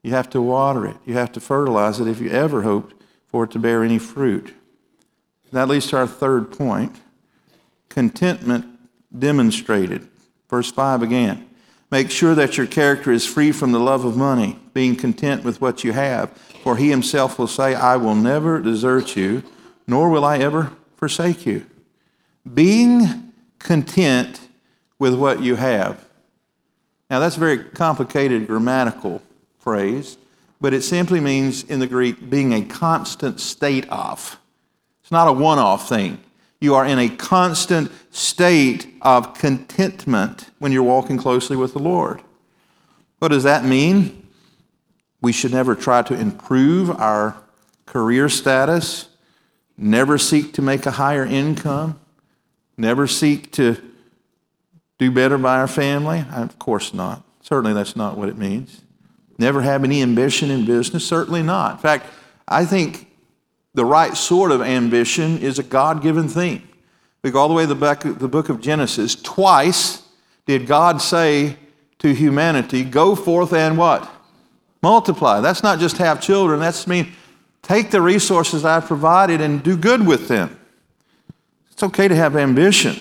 You 0.02 0.12
have 0.12 0.30
to 0.30 0.40
water 0.40 0.86
it. 0.86 0.96
You 1.04 1.14
have 1.14 1.32
to 1.32 1.40
fertilize 1.40 2.00
it 2.00 2.08
if 2.08 2.20
you 2.20 2.30
ever 2.30 2.62
hope 2.62 2.92
for 3.26 3.44
it 3.44 3.50
to 3.52 3.58
bear 3.58 3.82
any 3.82 3.98
fruit. 3.98 4.54
That 5.52 5.68
leads 5.68 5.88
to 5.88 5.96
our 5.96 6.06
third 6.06 6.52
point 6.52 6.96
contentment 7.88 8.66
demonstrated. 9.16 10.08
Verse 10.48 10.70
5 10.70 11.02
again. 11.02 11.48
Make 11.90 12.10
sure 12.10 12.34
that 12.34 12.58
your 12.58 12.66
character 12.66 13.10
is 13.10 13.26
free 13.26 13.50
from 13.50 13.72
the 13.72 13.80
love 13.80 14.04
of 14.04 14.16
money, 14.16 14.58
being 14.74 14.94
content 14.94 15.42
with 15.42 15.60
what 15.60 15.84
you 15.84 15.92
have. 15.92 16.30
For 16.62 16.76
he 16.76 16.90
himself 16.90 17.38
will 17.38 17.46
say, 17.46 17.74
I 17.74 17.96
will 17.96 18.14
never 18.14 18.60
desert 18.60 19.16
you, 19.16 19.42
nor 19.86 20.10
will 20.10 20.24
I 20.24 20.38
ever 20.38 20.72
forsake 20.96 21.46
you. 21.46 21.64
Being 22.52 23.32
content 23.58 24.48
with 24.98 25.14
what 25.14 25.40
you 25.40 25.56
have. 25.56 26.04
Now, 27.08 27.20
that's 27.20 27.36
very 27.36 27.58
complicated 27.64 28.46
grammatical 28.46 29.22
phrase, 29.68 30.16
but 30.62 30.72
it 30.72 30.80
simply 30.80 31.20
means 31.20 31.62
in 31.64 31.78
the 31.78 31.86
Greek 31.86 32.30
being 32.30 32.54
a 32.54 32.64
constant 32.64 33.38
state 33.38 33.86
of. 33.90 34.40
It's 35.02 35.12
not 35.12 35.28
a 35.28 35.32
one 35.32 35.58
off 35.58 35.90
thing. 35.90 36.22
You 36.58 36.74
are 36.74 36.86
in 36.86 36.98
a 36.98 37.10
constant 37.10 37.92
state 38.10 38.86
of 39.02 39.34
contentment 39.34 40.48
when 40.58 40.72
you're 40.72 40.82
walking 40.82 41.18
closely 41.18 41.54
with 41.54 41.74
the 41.74 41.80
Lord. 41.80 42.22
What 43.18 43.28
does 43.28 43.42
that 43.42 43.62
mean? 43.62 44.26
We 45.20 45.32
should 45.32 45.52
never 45.52 45.74
try 45.74 46.00
to 46.00 46.14
improve 46.14 46.90
our 46.90 47.36
career 47.84 48.30
status, 48.30 49.08
never 49.76 50.16
seek 50.16 50.54
to 50.54 50.62
make 50.62 50.86
a 50.86 50.92
higher 50.92 51.26
income, 51.26 52.00
never 52.78 53.06
seek 53.06 53.52
to 53.52 53.76
do 54.96 55.10
better 55.10 55.36
by 55.36 55.58
our 55.58 55.68
family? 55.68 56.24
Of 56.32 56.58
course 56.58 56.94
not. 56.94 57.22
Certainly, 57.42 57.74
that's 57.74 57.96
not 57.96 58.16
what 58.16 58.30
it 58.30 58.38
means. 58.38 58.80
Never 59.38 59.62
have 59.62 59.84
any 59.84 60.02
ambition 60.02 60.50
in 60.50 60.64
business? 60.64 61.06
Certainly 61.06 61.42
not. 61.44 61.72
In 61.72 61.78
fact, 61.78 62.06
I 62.46 62.64
think 62.64 63.06
the 63.74 63.84
right 63.84 64.16
sort 64.16 64.50
of 64.50 64.60
ambition 64.60 65.38
is 65.38 65.58
a 65.58 65.62
God 65.62 66.02
given 66.02 66.28
thing. 66.28 66.62
Go 67.30 67.40
all 67.40 67.48
the 67.48 67.54
way 67.54 67.64
to 67.64 67.68
the, 67.68 67.74
back, 67.74 68.00
the 68.00 68.28
book 68.28 68.48
of 68.48 68.60
Genesis. 68.60 69.14
Twice 69.14 70.02
did 70.46 70.66
God 70.66 71.02
say 71.02 71.56
to 71.98 72.14
humanity, 72.14 72.84
Go 72.84 73.14
forth 73.14 73.52
and 73.52 73.76
what? 73.76 74.10
Multiply. 74.82 75.40
That's 75.40 75.62
not 75.62 75.78
just 75.78 75.98
have 75.98 76.20
children, 76.22 76.60
that's 76.60 76.86
mean 76.86 77.12
take 77.62 77.90
the 77.90 78.00
resources 78.00 78.64
I've 78.64 78.86
provided 78.86 79.40
and 79.40 79.62
do 79.62 79.76
good 79.76 80.06
with 80.06 80.28
them. 80.28 80.58
It's 81.70 81.82
okay 81.82 82.08
to 82.08 82.14
have 82.14 82.34
ambition 82.34 83.00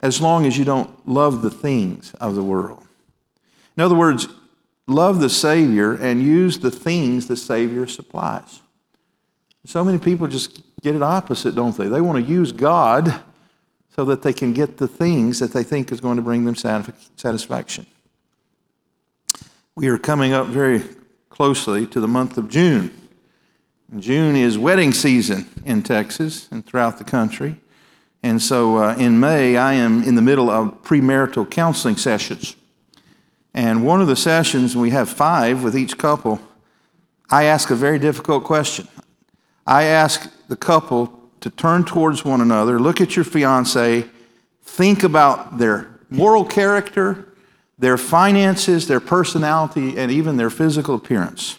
as 0.00 0.20
long 0.20 0.46
as 0.46 0.56
you 0.56 0.64
don't 0.64 1.06
love 1.06 1.42
the 1.42 1.50
things 1.50 2.14
of 2.14 2.34
the 2.34 2.42
world. 2.42 2.82
In 3.80 3.84
other 3.84 3.94
words, 3.94 4.28
love 4.86 5.20
the 5.20 5.30
Savior 5.30 5.94
and 5.94 6.22
use 6.22 6.58
the 6.58 6.70
things 6.70 7.28
the 7.28 7.36
Savior 7.36 7.86
supplies. 7.86 8.60
So 9.64 9.82
many 9.82 9.96
people 9.96 10.26
just 10.26 10.60
get 10.82 10.94
it 10.94 11.02
opposite, 11.02 11.54
don't 11.54 11.74
they? 11.74 11.88
They 11.88 12.02
want 12.02 12.22
to 12.22 12.30
use 12.30 12.52
God 12.52 13.22
so 13.96 14.04
that 14.04 14.20
they 14.20 14.34
can 14.34 14.52
get 14.52 14.76
the 14.76 14.86
things 14.86 15.38
that 15.38 15.54
they 15.54 15.62
think 15.62 15.92
is 15.92 16.00
going 16.02 16.16
to 16.16 16.22
bring 16.22 16.44
them 16.44 16.56
satisfaction. 16.56 17.86
We 19.74 19.88
are 19.88 19.96
coming 19.96 20.34
up 20.34 20.48
very 20.48 20.82
closely 21.30 21.86
to 21.86 22.00
the 22.00 22.08
month 22.08 22.36
of 22.36 22.50
June. 22.50 22.90
June 23.98 24.36
is 24.36 24.58
wedding 24.58 24.92
season 24.92 25.48
in 25.64 25.82
Texas 25.82 26.48
and 26.50 26.66
throughout 26.66 26.98
the 26.98 27.04
country. 27.04 27.58
And 28.22 28.42
so 28.42 28.76
uh, 28.76 28.96
in 28.96 29.18
May, 29.18 29.56
I 29.56 29.72
am 29.72 30.02
in 30.02 30.16
the 30.16 30.22
middle 30.22 30.50
of 30.50 30.82
premarital 30.82 31.50
counseling 31.50 31.96
sessions. 31.96 32.56
And 33.54 33.84
one 33.84 34.00
of 34.00 34.06
the 34.06 34.16
sessions, 34.16 34.76
we 34.76 34.90
have 34.90 35.08
five 35.08 35.62
with 35.64 35.76
each 35.76 35.98
couple, 35.98 36.40
I 37.30 37.44
ask 37.44 37.70
a 37.70 37.76
very 37.76 37.98
difficult 37.98 38.44
question. 38.44 38.88
I 39.66 39.84
ask 39.84 40.30
the 40.48 40.56
couple 40.56 41.20
to 41.40 41.50
turn 41.50 41.84
towards 41.84 42.24
one 42.24 42.40
another, 42.40 42.78
look 42.78 43.00
at 43.00 43.16
your 43.16 43.24
fiance, 43.24 44.04
think 44.62 45.02
about 45.02 45.58
their 45.58 46.00
moral 46.10 46.44
character, 46.44 47.28
their 47.78 47.96
finances, 47.96 48.88
their 48.88 49.00
personality, 49.00 49.96
and 49.96 50.10
even 50.10 50.36
their 50.36 50.50
physical 50.50 50.96
appearance. 50.96 51.58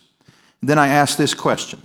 Then 0.62 0.78
I 0.78 0.90
ask 0.90 1.18
this 1.18 1.34
question 1.34 1.82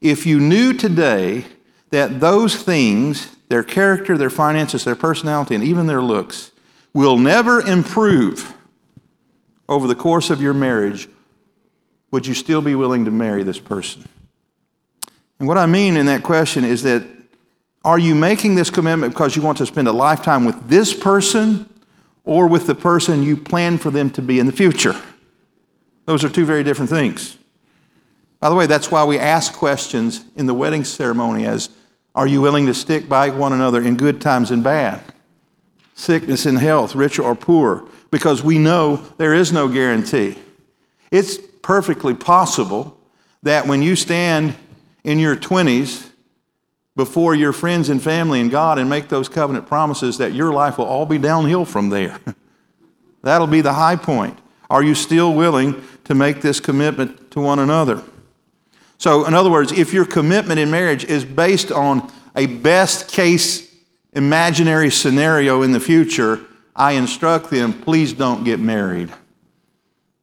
If 0.00 0.26
you 0.26 0.40
knew 0.40 0.72
today 0.72 1.44
that 1.90 2.20
those 2.20 2.56
things, 2.56 3.36
their 3.48 3.62
character, 3.62 4.16
their 4.16 4.30
finances, 4.30 4.84
their 4.84 4.96
personality, 4.96 5.54
and 5.54 5.64
even 5.64 5.86
their 5.86 6.02
looks, 6.02 6.52
will 6.94 7.18
never 7.18 7.60
improve, 7.60 8.54
over 9.68 9.86
the 9.86 9.94
course 9.94 10.30
of 10.30 10.40
your 10.40 10.54
marriage, 10.54 11.08
would 12.10 12.26
you 12.26 12.34
still 12.34 12.62
be 12.62 12.74
willing 12.74 13.04
to 13.04 13.10
marry 13.10 13.42
this 13.42 13.58
person? 13.58 14.04
And 15.38 15.46
what 15.46 15.58
I 15.58 15.66
mean 15.66 15.96
in 15.96 16.06
that 16.06 16.22
question 16.22 16.64
is 16.64 16.82
that 16.82 17.06
are 17.84 17.98
you 17.98 18.14
making 18.14 18.54
this 18.54 18.70
commitment 18.70 19.12
because 19.12 19.36
you 19.36 19.42
want 19.42 19.58
to 19.58 19.66
spend 19.66 19.88
a 19.88 19.92
lifetime 19.92 20.44
with 20.44 20.68
this 20.68 20.92
person 20.92 21.68
or 22.24 22.46
with 22.46 22.66
the 22.66 22.74
person 22.74 23.22
you 23.22 23.36
plan 23.36 23.78
for 23.78 23.90
them 23.90 24.10
to 24.10 24.22
be 24.22 24.40
in 24.40 24.46
the 24.46 24.52
future? 24.52 25.00
Those 26.06 26.24
are 26.24 26.28
two 26.28 26.44
very 26.44 26.64
different 26.64 26.90
things. 26.90 27.36
By 28.40 28.48
the 28.48 28.54
way, 28.54 28.66
that's 28.66 28.90
why 28.90 29.04
we 29.04 29.18
ask 29.18 29.52
questions 29.52 30.24
in 30.36 30.46
the 30.46 30.54
wedding 30.54 30.84
ceremony 30.84 31.46
as 31.46 31.70
are 32.14 32.26
you 32.26 32.40
willing 32.40 32.66
to 32.66 32.74
stick 32.74 33.08
by 33.08 33.30
one 33.30 33.52
another 33.52 33.80
in 33.82 33.96
good 33.96 34.20
times 34.20 34.50
and 34.50 34.64
bad? 34.64 35.02
Sickness 35.94 36.46
and 36.46 36.58
health, 36.58 36.94
rich 36.94 37.18
or 37.18 37.34
poor? 37.34 37.84
Because 38.10 38.42
we 38.42 38.58
know 38.58 38.96
there 39.16 39.34
is 39.34 39.52
no 39.52 39.68
guarantee. 39.68 40.38
It's 41.10 41.38
perfectly 41.62 42.14
possible 42.14 42.98
that 43.42 43.66
when 43.66 43.82
you 43.82 43.96
stand 43.96 44.54
in 45.04 45.18
your 45.18 45.36
20s 45.36 46.10
before 46.96 47.34
your 47.34 47.52
friends 47.52 47.88
and 47.88 48.02
family 48.02 48.40
and 48.40 48.50
God 48.50 48.78
and 48.78 48.90
make 48.90 49.08
those 49.08 49.28
covenant 49.28 49.66
promises 49.66 50.18
that 50.18 50.32
your 50.32 50.52
life 50.52 50.78
will 50.78 50.86
all 50.86 51.06
be 51.06 51.16
downhill 51.16 51.64
from 51.64 51.90
there. 51.90 52.18
That'll 53.22 53.46
be 53.46 53.60
the 53.60 53.74
high 53.74 53.96
point. 53.96 54.38
Are 54.68 54.82
you 54.82 54.94
still 54.94 55.32
willing 55.32 55.82
to 56.04 56.14
make 56.14 56.40
this 56.40 56.60
commitment 56.60 57.30
to 57.30 57.40
one 57.40 57.58
another? 57.58 58.02
So, 58.98 59.26
in 59.26 59.34
other 59.34 59.48
words, 59.48 59.70
if 59.70 59.92
your 59.92 60.04
commitment 60.04 60.58
in 60.58 60.70
marriage 60.70 61.04
is 61.04 61.24
based 61.24 61.70
on 61.70 62.10
a 62.34 62.46
best 62.46 63.08
case 63.08 63.72
imaginary 64.12 64.90
scenario 64.90 65.62
in 65.62 65.70
the 65.70 65.80
future, 65.80 66.40
I 66.78 66.92
instruct 66.92 67.50
them, 67.50 67.72
please 67.72 68.12
don't 68.12 68.44
get 68.44 68.60
married 68.60 69.10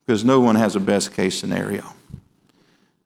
because 0.06 0.24
no 0.24 0.40
one 0.40 0.56
has 0.56 0.78
a 0.78 0.80
best 0.80 1.14
case 1.14 1.38
scenario. 1.38 1.84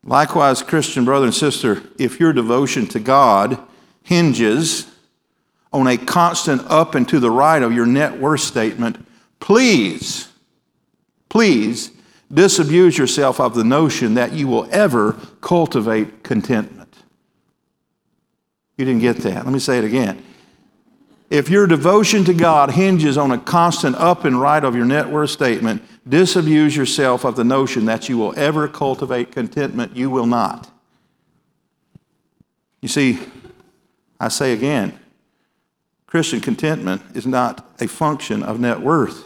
Likewise, 0.04 0.62
Christian 0.62 1.04
brother 1.04 1.26
and 1.26 1.34
sister, 1.34 1.82
if 1.98 2.20
your 2.20 2.32
devotion 2.32 2.86
to 2.88 3.00
God 3.00 3.58
hinges 4.04 4.90
on 5.74 5.88
a 5.88 5.98
constant 5.98 6.62
up 6.68 6.94
and 6.94 7.10
to 7.10 7.20
the 7.20 7.32
right 7.32 7.62
of 7.62 7.74
your 7.74 7.88
net 7.88 8.20
worth 8.20 8.42
statement, 8.42 9.04
please, 9.40 10.30
please 11.28 11.92
disabuse 12.32 12.98
yourself 13.00 13.40
of 13.40 13.56
the 13.56 13.64
notion 13.64 14.14
that 14.14 14.32
you 14.32 14.48
will 14.48 14.68
ever 14.72 15.14
cultivate 15.42 16.24
contentment. 16.24 16.96
You 18.78 18.86
didn't 18.86 19.02
get 19.02 19.18
that. 19.18 19.44
Let 19.44 19.52
me 19.52 19.60
say 19.60 19.80
it 19.80 19.84
again. 19.84 20.24
If 21.30 21.48
your 21.50 21.68
devotion 21.68 22.24
to 22.26 22.34
God 22.34 22.72
hinges 22.72 23.18
on 23.18 23.32
a 23.32 23.38
constant 23.38 23.96
up 23.98 24.26
and 24.26 24.42
right 24.42 24.64
of 24.64 24.76
your 24.76 24.86
net 24.86 25.10
worth 25.10 25.30
statement, 25.30 25.84
disabuse 26.08 26.76
yourself 26.76 27.24
of 27.24 27.36
the 27.36 27.44
notion 27.44 27.86
that 27.86 28.10
you 28.10 28.18
will 28.18 28.34
ever 28.36 28.68
cultivate 28.68 29.32
contentment. 29.32 29.96
You 29.96 30.10
will 30.10 30.26
not. 30.26 30.72
You 32.82 32.88
see, 32.88 33.20
I 34.20 34.30
say 34.30 34.54
again, 34.54 35.00
Christian 36.08 36.42
contentment 36.42 37.04
is 37.14 37.28
not 37.28 37.64
a 37.80 37.88
function 37.88 38.42
of 38.42 38.60
net 38.60 38.80
worth. 38.80 39.26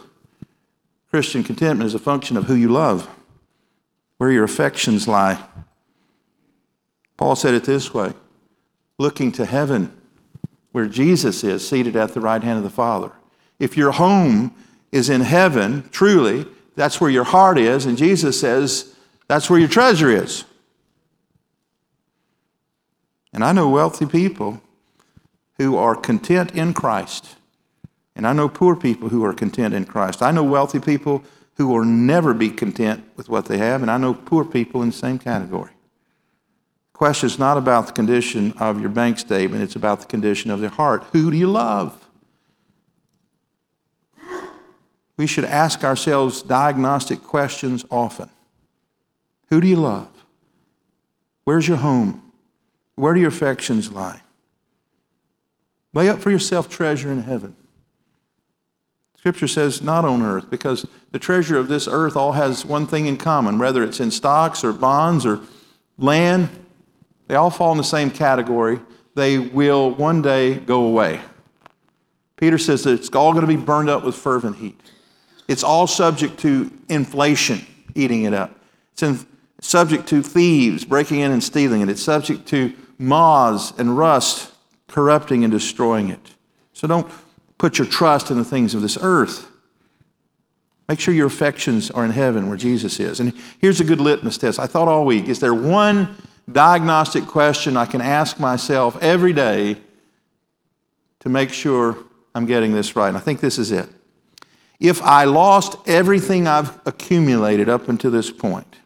Christian 1.10 1.42
contentment 1.42 1.86
is 1.86 1.94
a 1.94 1.98
function 1.98 2.36
of 2.36 2.44
who 2.44 2.54
you 2.54 2.68
love, 2.68 3.08
where 4.18 4.30
your 4.30 4.44
affections 4.44 5.08
lie. 5.08 5.42
Paul 7.16 7.36
said 7.36 7.54
it 7.54 7.64
this 7.64 7.94
way 7.94 8.12
looking 8.98 9.32
to 9.32 9.46
heaven 9.46 9.96
where 10.74 10.86
Jesus 10.86 11.44
is, 11.44 11.66
seated 11.66 11.94
at 11.94 12.14
the 12.14 12.20
right 12.20 12.42
hand 12.42 12.58
of 12.58 12.64
the 12.64 12.68
Father. 12.68 13.12
If 13.60 13.76
your 13.76 13.92
home 13.92 14.52
is 14.90 15.08
in 15.08 15.20
heaven, 15.20 15.88
truly, 15.92 16.46
that's 16.74 17.00
where 17.00 17.10
your 17.10 17.22
heart 17.22 17.58
is, 17.58 17.86
and 17.86 17.96
Jesus 17.96 18.40
says 18.40 18.92
that's 19.28 19.48
where 19.48 19.60
your 19.60 19.68
treasure 19.68 20.10
is. 20.10 20.44
And 23.32 23.44
I 23.44 23.52
know 23.52 23.68
wealthy 23.68 24.04
people 24.04 24.60
who 25.58 25.76
are 25.76 25.94
content 25.94 26.50
in 26.56 26.74
Christ. 26.74 27.36
And 28.16 28.26
I 28.26 28.32
know 28.32 28.48
poor 28.48 28.74
people 28.74 29.10
who 29.10 29.24
are 29.24 29.32
content 29.32 29.74
in 29.74 29.84
Christ. 29.84 30.22
I 30.22 30.32
know 30.32 30.42
wealthy 30.42 30.80
people 30.80 31.22
who 31.56 31.68
will 31.68 31.84
never 31.84 32.34
be 32.34 32.50
content 32.50 33.04
with 33.14 33.28
what 33.28 33.46
they 33.46 33.58
have, 33.58 33.82
and 33.82 33.92
I 33.92 33.96
know 33.96 34.12
poor 34.12 34.44
people 34.44 34.82
in 34.82 34.88
the 34.88 34.96
same 34.96 35.20
category 35.20 35.73
question 36.94 37.26
is 37.26 37.38
not 37.38 37.58
about 37.58 37.88
the 37.88 37.92
condition 37.92 38.52
of 38.58 38.80
your 38.80 38.88
bank 38.88 39.18
statement, 39.18 39.62
it's 39.62 39.76
about 39.76 40.00
the 40.00 40.06
condition 40.06 40.50
of 40.50 40.60
the 40.60 40.70
heart. 40.70 41.04
Who 41.12 41.30
do 41.30 41.36
you 41.36 41.48
love? 41.48 42.00
We 45.16 45.26
should 45.26 45.44
ask 45.44 45.84
ourselves 45.84 46.42
diagnostic 46.42 47.22
questions 47.22 47.84
often. 47.90 48.30
Who 49.50 49.60
do 49.60 49.66
you 49.66 49.76
love? 49.76 50.08
Where's 51.44 51.68
your 51.68 51.76
home? 51.76 52.32
Where 52.96 53.12
do 53.12 53.20
your 53.20 53.28
affections 53.28 53.92
lie? 53.92 54.22
Lay 55.92 56.08
up 56.08 56.20
for 56.20 56.30
yourself 56.30 56.68
treasure 56.68 57.12
in 57.12 57.22
heaven. 57.22 57.54
Scripture 59.18 59.48
says 59.48 59.82
not 59.82 60.04
on 60.04 60.22
earth, 60.22 60.50
because 60.50 60.86
the 61.12 61.18
treasure 61.18 61.56
of 61.56 61.68
this 61.68 61.88
earth 61.88 62.16
all 62.16 62.32
has 62.32 62.64
one 62.64 62.86
thing 62.86 63.06
in 63.06 63.16
common, 63.16 63.58
whether 63.58 63.82
it's 63.82 64.00
in 64.00 64.10
stocks 64.10 64.64
or 64.64 64.72
bonds 64.72 65.24
or 65.24 65.40
land, 65.96 66.50
they 67.26 67.34
all 67.34 67.50
fall 67.50 67.72
in 67.72 67.78
the 67.78 67.84
same 67.84 68.10
category. 68.10 68.80
They 69.14 69.38
will 69.38 69.90
one 69.90 70.22
day 70.22 70.54
go 70.56 70.84
away. 70.84 71.20
Peter 72.36 72.58
says 72.58 72.84
that 72.84 72.92
it's 72.92 73.08
all 73.14 73.32
going 73.32 73.46
to 73.46 73.48
be 73.48 73.56
burned 73.56 73.88
up 73.88 74.04
with 74.04 74.14
fervent 74.14 74.56
heat. 74.56 74.78
It's 75.48 75.62
all 75.62 75.86
subject 75.86 76.38
to 76.40 76.70
inflation, 76.88 77.64
eating 77.94 78.24
it 78.24 78.34
up. 78.34 78.58
It's 78.92 79.02
in, 79.02 79.26
subject 79.60 80.08
to 80.08 80.22
thieves 80.22 80.84
breaking 80.84 81.20
in 81.20 81.32
and 81.32 81.42
stealing 81.42 81.80
it. 81.80 81.88
It's 81.88 82.02
subject 82.02 82.46
to 82.48 82.72
moths 82.98 83.72
and 83.78 83.96
rust 83.96 84.52
corrupting 84.88 85.44
and 85.44 85.52
destroying 85.52 86.08
it. 86.08 86.34
So 86.72 86.86
don't 86.86 87.10
put 87.58 87.78
your 87.78 87.86
trust 87.86 88.30
in 88.30 88.38
the 88.38 88.44
things 88.44 88.74
of 88.74 88.82
this 88.82 88.98
earth. 89.00 89.50
Make 90.88 91.00
sure 91.00 91.14
your 91.14 91.26
affections 91.26 91.90
are 91.90 92.04
in 92.04 92.10
heaven 92.10 92.48
where 92.48 92.58
Jesus 92.58 93.00
is. 93.00 93.20
And 93.20 93.32
here's 93.58 93.80
a 93.80 93.84
good 93.84 94.00
litmus 94.00 94.36
test. 94.36 94.60
I 94.60 94.66
thought 94.66 94.86
all 94.86 95.06
week 95.06 95.28
is 95.28 95.40
there 95.40 95.54
one 95.54 96.14
diagnostic 96.50 97.26
question 97.26 97.76
I 97.76 97.86
can 97.86 98.00
ask 98.00 98.38
myself 98.38 99.00
every 99.02 99.32
day 99.32 99.76
to 101.20 101.28
make 101.28 101.50
sure 101.50 101.96
I'm 102.34 102.46
getting 102.46 102.72
this 102.72 102.96
right? 102.96 103.08
And 103.08 103.16
I 103.16 103.20
think 103.20 103.40
this 103.40 103.58
is 103.58 103.72
it. 103.72 103.88
If 104.80 105.00
I 105.02 105.24
lost 105.24 105.76
everything 105.86 106.46
I've 106.46 106.78
accumulated 106.86 107.68
up 107.68 107.88
until 107.88 108.10
this 108.10 108.30
point, 108.30 108.76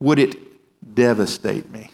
would 0.00 0.18
it 0.18 0.36
devastate 0.94 1.70
me? 1.70 1.90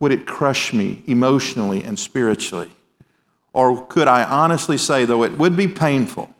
Would 0.00 0.12
it 0.12 0.26
crush 0.26 0.72
me 0.72 1.02
emotionally 1.06 1.82
and 1.82 1.98
spiritually? 1.98 2.70
Or 3.52 3.86
could 3.86 4.08
I 4.08 4.24
honestly 4.24 4.76
say, 4.76 5.04
though 5.04 5.22
it 5.22 5.38
would 5.38 5.56
be 5.56 5.68
painful, 5.68 6.34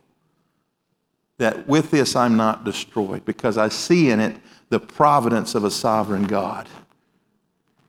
that 1.38 1.66
with 1.66 1.90
this 1.90 2.14
I'm 2.16 2.36
not 2.36 2.64
destroyed 2.64 3.24
because 3.24 3.56
I 3.56 3.68
see 3.68 4.10
in 4.10 4.20
it 4.20 4.36
the 4.68 4.80
providence 4.80 5.54
of 5.54 5.64
a 5.64 5.70
sovereign 5.70 6.24
God? 6.24 6.68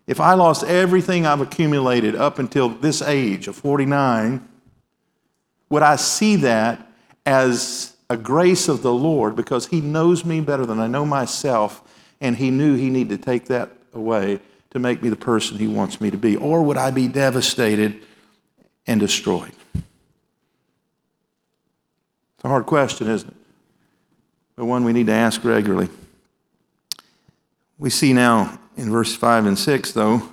If 0.08 0.20
I 0.20 0.34
lost 0.36 0.64
everything 0.64 1.26
I've 1.26 1.42
accumulated 1.42 2.16
up 2.16 2.38
until 2.38 2.70
this 2.70 3.02
age 3.02 3.48
of 3.48 3.56
49, 3.56 4.48
would 5.70 5.84
I 5.84 5.96
see 5.96 6.36
that 6.38 6.88
as 7.26 7.96
a 8.10 8.18
grace 8.18 8.68
of 8.68 8.84
the 8.84 8.94
Lord 8.94 9.36
because 9.36 9.68
He 9.68 9.82
knows 9.82 10.24
me 10.24 10.42
better 10.42 10.66
than 10.66 10.80
I 10.80 10.88
know 10.88 11.06
myself, 11.06 11.82
and 12.22 12.36
He 12.36 12.52
knew 12.52 12.76
He 12.76 12.90
needed 12.90 13.18
to 13.18 13.26
take 13.26 13.46
that 13.46 13.72
away 13.94 14.40
to 14.72 14.80
make 14.80 15.02
me 15.02 15.10
the 15.10 15.16
person 15.16 15.58
He 15.58 15.68
wants 15.68 16.00
me 16.00 16.12
to 16.12 16.18
be? 16.18 16.36
Or 16.36 16.62
would 16.62 16.78
I 16.78 16.92
be 16.92 17.08
devastated 17.08 18.02
and 18.86 19.00
destroyed? 19.00 19.54
It's 19.74 19.84
a 22.44 22.48
hard 22.48 22.68
question, 22.68 23.10
isn't 23.10 23.30
it? 23.30 23.36
But 24.56 24.66
one 24.66 24.84
we 24.84 24.94
need 24.94 25.08
to 25.08 25.14
ask 25.14 25.44
regularly. 25.44 25.90
We 27.78 27.90
see 27.90 28.14
now 28.14 28.60
in 28.78 28.90
verse 28.90 29.16
5 29.16 29.46
and 29.46 29.60
6, 29.60 29.92
though, 29.92 30.30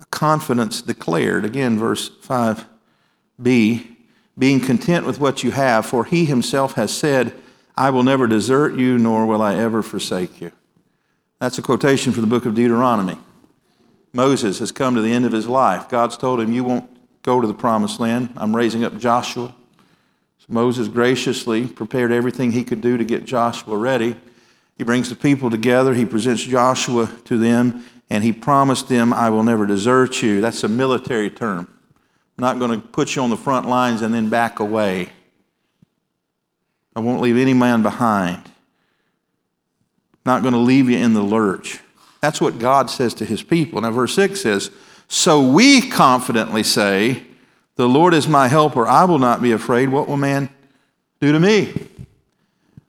a 0.00 0.04
confidence 0.06 0.82
declared. 0.82 1.44
Again, 1.44 1.78
verse 1.78 2.10
5b 2.10 3.96
being 4.38 4.60
content 4.60 5.06
with 5.06 5.18
what 5.18 5.42
you 5.42 5.50
have, 5.50 5.86
for 5.86 6.04
he 6.04 6.26
himself 6.26 6.74
has 6.74 6.92
said, 6.92 7.34
I 7.74 7.90
will 7.90 8.02
never 8.02 8.26
desert 8.26 8.74
you, 8.74 8.98
nor 8.98 9.26
will 9.26 9.40
I 9.40 9.54
ever 9.54 9.82
forsake 9.82 10.40
you. 10.40 10.52
That's 11.40 11.58
a 11.58 11.62
quotation 11.62 12.12
from 12.12 12.22
the 12.22 12.28
book 12.28 12.46
of 12.46 12.54
Deuteronomy. 12.54 13.18
Moses 14.12 14.58
has 14.58 14.72
come 14.72 14.94
to 14.94 15.02
the 15.02 15.12
end 15.12 15.26
of 15.26 15.32
his 15.32 15.46
life. 15.46 15.88
God's 15.88 16.16
told 16.16 16.40
him, 16.40 16.52
You 16.52 16.64
won't 16.64 16.88
go 17.22 17.40
to 17.40 17.46
the 17.46 17.54
promised 17.54 18.00
land. 18.00 18.32
I'm 18.36 18.56
raising 18.56 18.84
up 18.84 18.96
Joshua. 18.98 19.54
So 20.38 20.46
Moses 20.48 20.88
graciously 20.88 21.66
prepared 21.66 22.12
everything 22.12 22.52
he 22.52 22.64
could 22.64 22.80
do 22.80 22.96
to 22.96 23.04
get 23.04 23.24
Joshua 23.24 23.76
ready. 23.76 24.16
He 24.76 24.84
brings 24.84 25.08
the 25.08 25.16
people 25.16 25.50
together, 25.50 25.94
he 25.94 26.04
presents 26.04 26.42
Joshua 26.42 27.10
to 27.24 27.38
them, 27.38 27.84
and 28.10 28.22
he 28.22 28.32
promised 28.32 28.88
them, 28.88 29.12
I 29.12 29.30
will 29.30 29.42
never 29.42 29.66
desert 29.66 30.22
you. 30.22 30.40
That's 30.40 30.62
a 30.64 30.68
military 30.68 31.30
term. 31.30 31.66
I'm 32.38 32.42
not 32.42 32.58
going 32.58 32.80
to 32.80 32.86
put 32.86 33.16
you 33.16 33.22
on 33.22 33.30
the 33.30 33.36
front 33.36 33.66
lines 33.66 34.02
and 34.02 34.14
then 34.14 34.28
back 34.28 34.60
away. 34.60 35.08
I 36.94 37.00
won't 37.00 37.20
leave 37.20 37.36
any 37.36 37.54
man 37.54 37.82
behind. 37.82 38.42
Not 40.24 40.42
going 40.42 40.54
to 40.54 40.60
leave 40.60 40.90
you 40.90 40.98
in 40.98 41.14
the 41.14 41.22
lurch. 41.22 41.80
That's 42.20 42.40
what 42.40 42.58
God 42.58 42.90
says 42.90 43.14
to 43.14 43.24
his 43.24 43.42
people. 43.42 43.80
Now, 43.80 43.90
verse 43.90 44.14
6 44.14 44.40
says, 44.40 44.70
So 45.08 45.40
we 45.40 45.88
confidently 45.88 46.62
say, 46.62 47.22
The 47.76 47.88
Lord 47.88 48.12
is 48.12 48.28
my 48.28 48.48
helper. 48.48 48.86
I 48.86 49.04
will 49.04 49.18
not 49.18 49.40
be 49.40 49.52
afraid. 49.52 49.88
What 49.88 50.08
will 50.08 50.16
man 50.16 50.50
do 51.20 51.32
to 51.32 51.40
me? 51.40 51.85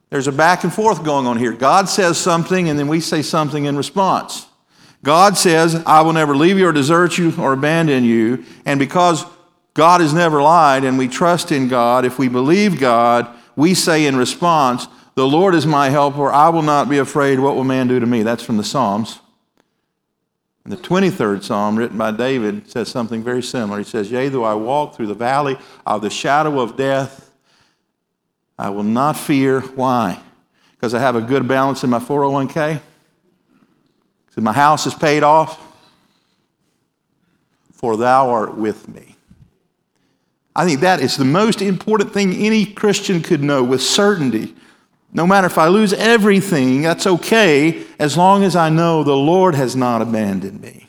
There's 0.10 0.28
a 0.28 0.32
back 0.32 0.64
and 0.64 0.74
forth 0.74 1.04
going 1.04 1.28
on 1.28 1.38
here. 1.38 1.52
God 1.52 1.90
says 1.90 2.18
something, 2.18 2.70
and 2.70 2.80
then 2.80 2.88
we 2.88 3.02
say 3.02 3.22
something 3.22 3.66
in 3.66 3.76
response. 3.76 4.48
God 5.04 5.38
says, 5.38 5.76
I 5.86 6.02
will 6.02 6.14
never 6.14 6.36
leave 6.36 6.58
you 6.58 6.68
or 6.68 6.72
desert 6.72 7.18
you 7.18 7.34
or 7.38 7.54
abandon 7.54 8.04
you. 8.04 8.46
And 8.66 8.80
because 8.80 9.26
God 9.74 10.02
has 10.02 10.14
never 10.14 10.42
lied 10.42 10.84
and 10.84 10.98
we 10.98 11.08
trust 11.08 11.52
in 11.52 11.68
God, 11.68 12.04
if 12.04 12.18
we 12.18 12.30
believe 12.30 12.80
God, 12.80 13.28
we 13.56 13.74
say 13.74 14.06
in 14.06 14.16
response, 14.16 14.88
The 15.16 15.28
Lord 15.28 15.54
is 15.56 15.66
my 15.66 15.90
helper. 15.90 16.32
I 16.32 16.50
will 16.50 16.62
not 16.62 16.90
be 16.90 16.98
afraid. 16.98 17.40
What 17.40 17.56
will 17.56 17.64
man 17.64 17.88
do 17.88 18.00
to 18.00 18.06
me? 18.06 18.24
That's 18.24 18.44
from 18.44 18.58
the 18.58 18.64
Psalms. 18.64 19.20
And 20.64 20.74
the 20.74 20.78
23rd 20.78 21.44
Psalm, 21.44 21.78
written 21.78 21.98
by 21.98 22.12
David, 22.12 22.70
says 22.70 22.90
something 22.90 23.24
very 23.24 23.42
similar. 23.44 23.78
He 23.78 23.86
says, 23.86 24.12
Yea, 24.12 24.30
though 24.30 24.44
I 24.44 24.56
walk 24.56 24.96
through 24.96 25.08
the 25.08 25.14
valley 25.14 25.58
of 25.86 26.02
the 26.02 26.10
shadow 26.10 26.60
of 26.60 26.76
death, 26.76 27.27
I 28.58 28.70
will 28.70 28.84
not 28.84 29.18
fear. 29.18 29.62
Why? 29.62 30.20
Because 30.72 30.94
I 30.94 31.00
have 31.00 31.16
a 31.16 31.22
good 31.22 31.48
balance 31.48 31.84
in 31.84 31.90
my 31.90 32.00
401k? 32.00 32.82
Because 34.28 34.44
my 34.44 34.54
house 34.54 34.86
is 34.88 34.94
paid 34.94 35.24
off? 35.24 35.64
For 37.72 37.98
thou 37.98 38.30
art 38.30 38.56
with 38.56 38.88
me. 38.88 39.16
I 40.56 40.66
think 40.66 40.82
that 40.82 41.02
is 41.02 41.18
the 41.18 41.26
most 41.26 41.62
important 41.62 42.14
thing 42.14 42.34
any 42.34 42.66
Christian 42.66 43.22
could 43.22 43.44
know 43.44 43.64
with 43.64 43.82
certainty. 43.82 44.56
No 45.14 45.28
matter 45.28 45.46
if 45.46 45.60
I 45.60 45.68
lose 45.68 45.94
everything, 45.94 46.82
that's 46.82 47.06
okay 47.06 47.84
as 48.00 48.18
long 48.18 48.44
as 48.44 48.56
I 48.56 48.70
know 48.70 49.04
the 49.04 49.16
Lord 49.16 49.54
has 49.54 49.76
not 49.76 50.02
abandoned 50.02 50.60
me. 50.60 50.88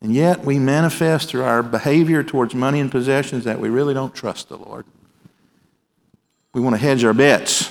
And 0.00 0.14
yet 0.14 0.44
we 0.44 0.58
manifest 0.58 1.28
through 1.28 1.44
our 1.44 1.62
behavior 1.62 2.22
towards 2.22 2.54
money 2.54 2.80
and 2.80 2.90
possessions 2.90 3.44
that 3.44 3.60
we 3.60 3.68
really 3.68 3.92
don't 3.92 4.14
trust 4.14 4.48
the 4.48 4.56
Lord. 4.56 4.86
We 6.56 6.62
want 6.62 6.74
to 6.74 6.80
hedge 6.80 7.04
our 7.04 7.12
bets. 7.12 7.70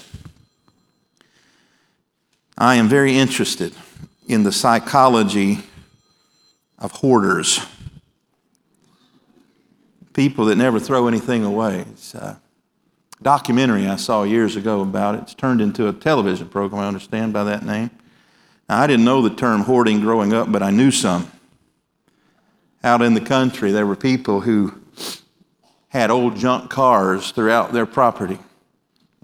I 2.56 2.76
am 2.76 2.88
very 2.88 3.18
interested 3.18 3.74
in 4.28 4.44
the 4.44 4.52
psychology 4.52 5.64
of 6.78 6.92
hoarders, 6.92 7.66
people 10.14 10.46
that 10.46 10.58
never 10.58 10.80
throw 10.80 11.08
anything 11.08 11.44
away. 11.44 11.80
It's 11.94 12.14
a 12.14 12.40
documentary 13.24 13.88
I 13.88 13.96
saw 13.96 14.22
years 14.22 14.56
ago 14.56 14.82
about 14.82 15.16
it. 15.16 15.22
It's 15.22 15.34
turned 15.34 15.62
into 15.62 15.88
a 15.88 15.92
television 15.92 16.48
program, 16.48 16.84
I 16.84 16.88
understand, 16.88 17.34
by 17.34 17.44
that 17.46 17.66
name. 17.66 17.90
Now, 18.70 18.82
I 18.82 18.86
didn't 18.86 19.06
know 19.06 19.24
the 19.24 19.34
term 19.34 19.62
hoarding 19.62 20.00
growing 20.00 20.32
up, 20.32 20.52
but 20.52 20.62
I 20.62 20.70
knew 20.70 20.92
some. 20.92 21.32
Out 22.84 23.02
in 23.02 23.16
the 23.16 23.22
country, 23.22 23.72
there 23.72 23.88
were 23.88 23.96
people 23.96 24.42
who 24.42 24.80
had 25.88 26.12
old 26.12 26.36
junk 26.36 26.70
cars 26.70 27.32
throughout 27.32 27.74
their 27.74 27.88
property 27.88 28.38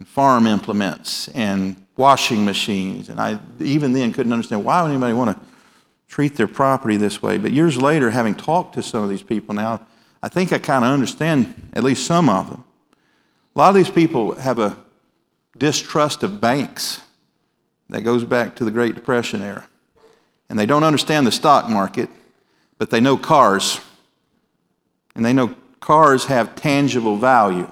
and 0.02 0.08
farm 0.08 0.48
implements 0.48 1.28
and 1.28 1.76
washing 1.96 2.44
machines. 2.44 3.08
And 3.08 3.20
I 3.20 3.38
even 3.60 3.94
then 3.94 4.12
couldn't 4.12 4.34
understand 4.34 4.66
why 4.66 4.82
would 4.82 4.90
anybody 4.90 5.14
want 5.14 5.38
to 5.38 5.46
treat 6.08 6.36
their 6.38 6.48
property 6.48 6.98
this 6.98 7.22
way. 7.22 7.38
But 7.38 7.52
years 7.52 7.80
later, 7.80 8.10
having 8.10 8.34
talked 8.34 8.74
to 8.74 8.82
some 8.82 9.04
of 9.04 9.12
these 9.12 9.22
people 9.22 9.54
now, 9.54 9.86
I 10.24 10.28
think 10.28 10.52
I 10.52 10.58
kind 10.58 10.84
of 10.84 10.90
understand 10.90 11.70
at 11.74 11.84
least 11.84 12.08
some 12.08 12.30
of 12.30 12.50
them. 12.50 12.64
A 13.56 13.60
lot 13.60 13.70
of 13.70 13.76
these 13.76 13.92
people 13.92 14.34
have 14.34 14.58
a 14.58 14.76
distrust 15.56 16.24
of 16.24 16.42
banks 16.42 17.02
that 17.90 18.02
goes 18.02 18.24
back 18.24 18.56
to 18.56 18.66
the 18.66 18.72
Great 18.72 18.96
Depression 18.96 19.44
era. 19.44 19.68
And 20.50 20.58
they 20.58 20.66
don't 20.66 20.84
understand 20.84 21.28
the 21.28 21.32
stock 21.32 21.70
market, 21.70 22.10
but 22.80 22.90
they 22.90 23.02
know 23.02 23.18
cars. 23.18 23.80
And 25.14 25.24
they 25.24 25.32
know 25.32 25.54
cars 25.80 26.26
have 26.26 26.56
tangible 26.56 27.18
value. 27.18 27.72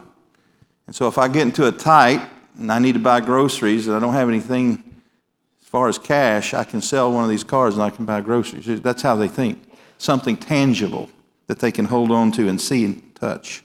And 0.89 0.95
so 0.95 1.07
if 1.07 1.19
I 1.19 1.27
get 1.27 1.43
into 1.43 1.67
a 1.67 1.71
tight 1.71 2.27
and 2.57 2.71
I 2.71 2.79
need 2.79 2.93
to 2.93 2.99
buy 2.99 3.21
groceries 3.21 3.85
and 3.85 3.95
I 3.95 3.99
don't 3.99 4.15
have 4.15 4.27
anything 4.27 4.83
as 5.61 5.67
far 5.67 5.87
as 5.87 5.99
cash, 5.99 6.55
I 6.55 6.63
can 6.63 6.81
sell 6.81 7.13
one 7.13 7.23
of 7.23 7.29
these 7.29 7.43
cars 7.43 7.75
and 7.75 7.83
I 7.83 7.91
can 7.91 8.05
buy 8.05 8.21
groceries. 8.21 8.81
That's 8.81 9.03
how 9.03 9.15
they 9.15 9.27
think. 9.27 9.71
Something 9.99 10.35
tangible 10.35 11.07
that 11.45 11.59
they 11.59 11.71
can 11.71 11.85
hold 11.85 12.09
on 12.09 12.31
to 12.31 12.47
and 12.47 12.59
see 12.59 12.85
and 12.85 13.15
touch. 13.15 13.63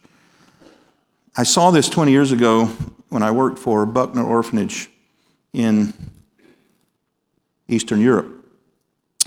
I 1.34 1.44
saw 1.44 1.70
this 1.70 1.88
20 1.88 2.12
years 2.12 2.30
ago 2.30 2.66
when 3.08 3.22
I 3.22 3.30
worked 3.30 3.58
for 3.58 3.86
Buckner 3.86 4.22
Orphanage 4.22 4.90
in 5.54 5.94
Eastern 7.68 8.02
Europe. 8.02 8.44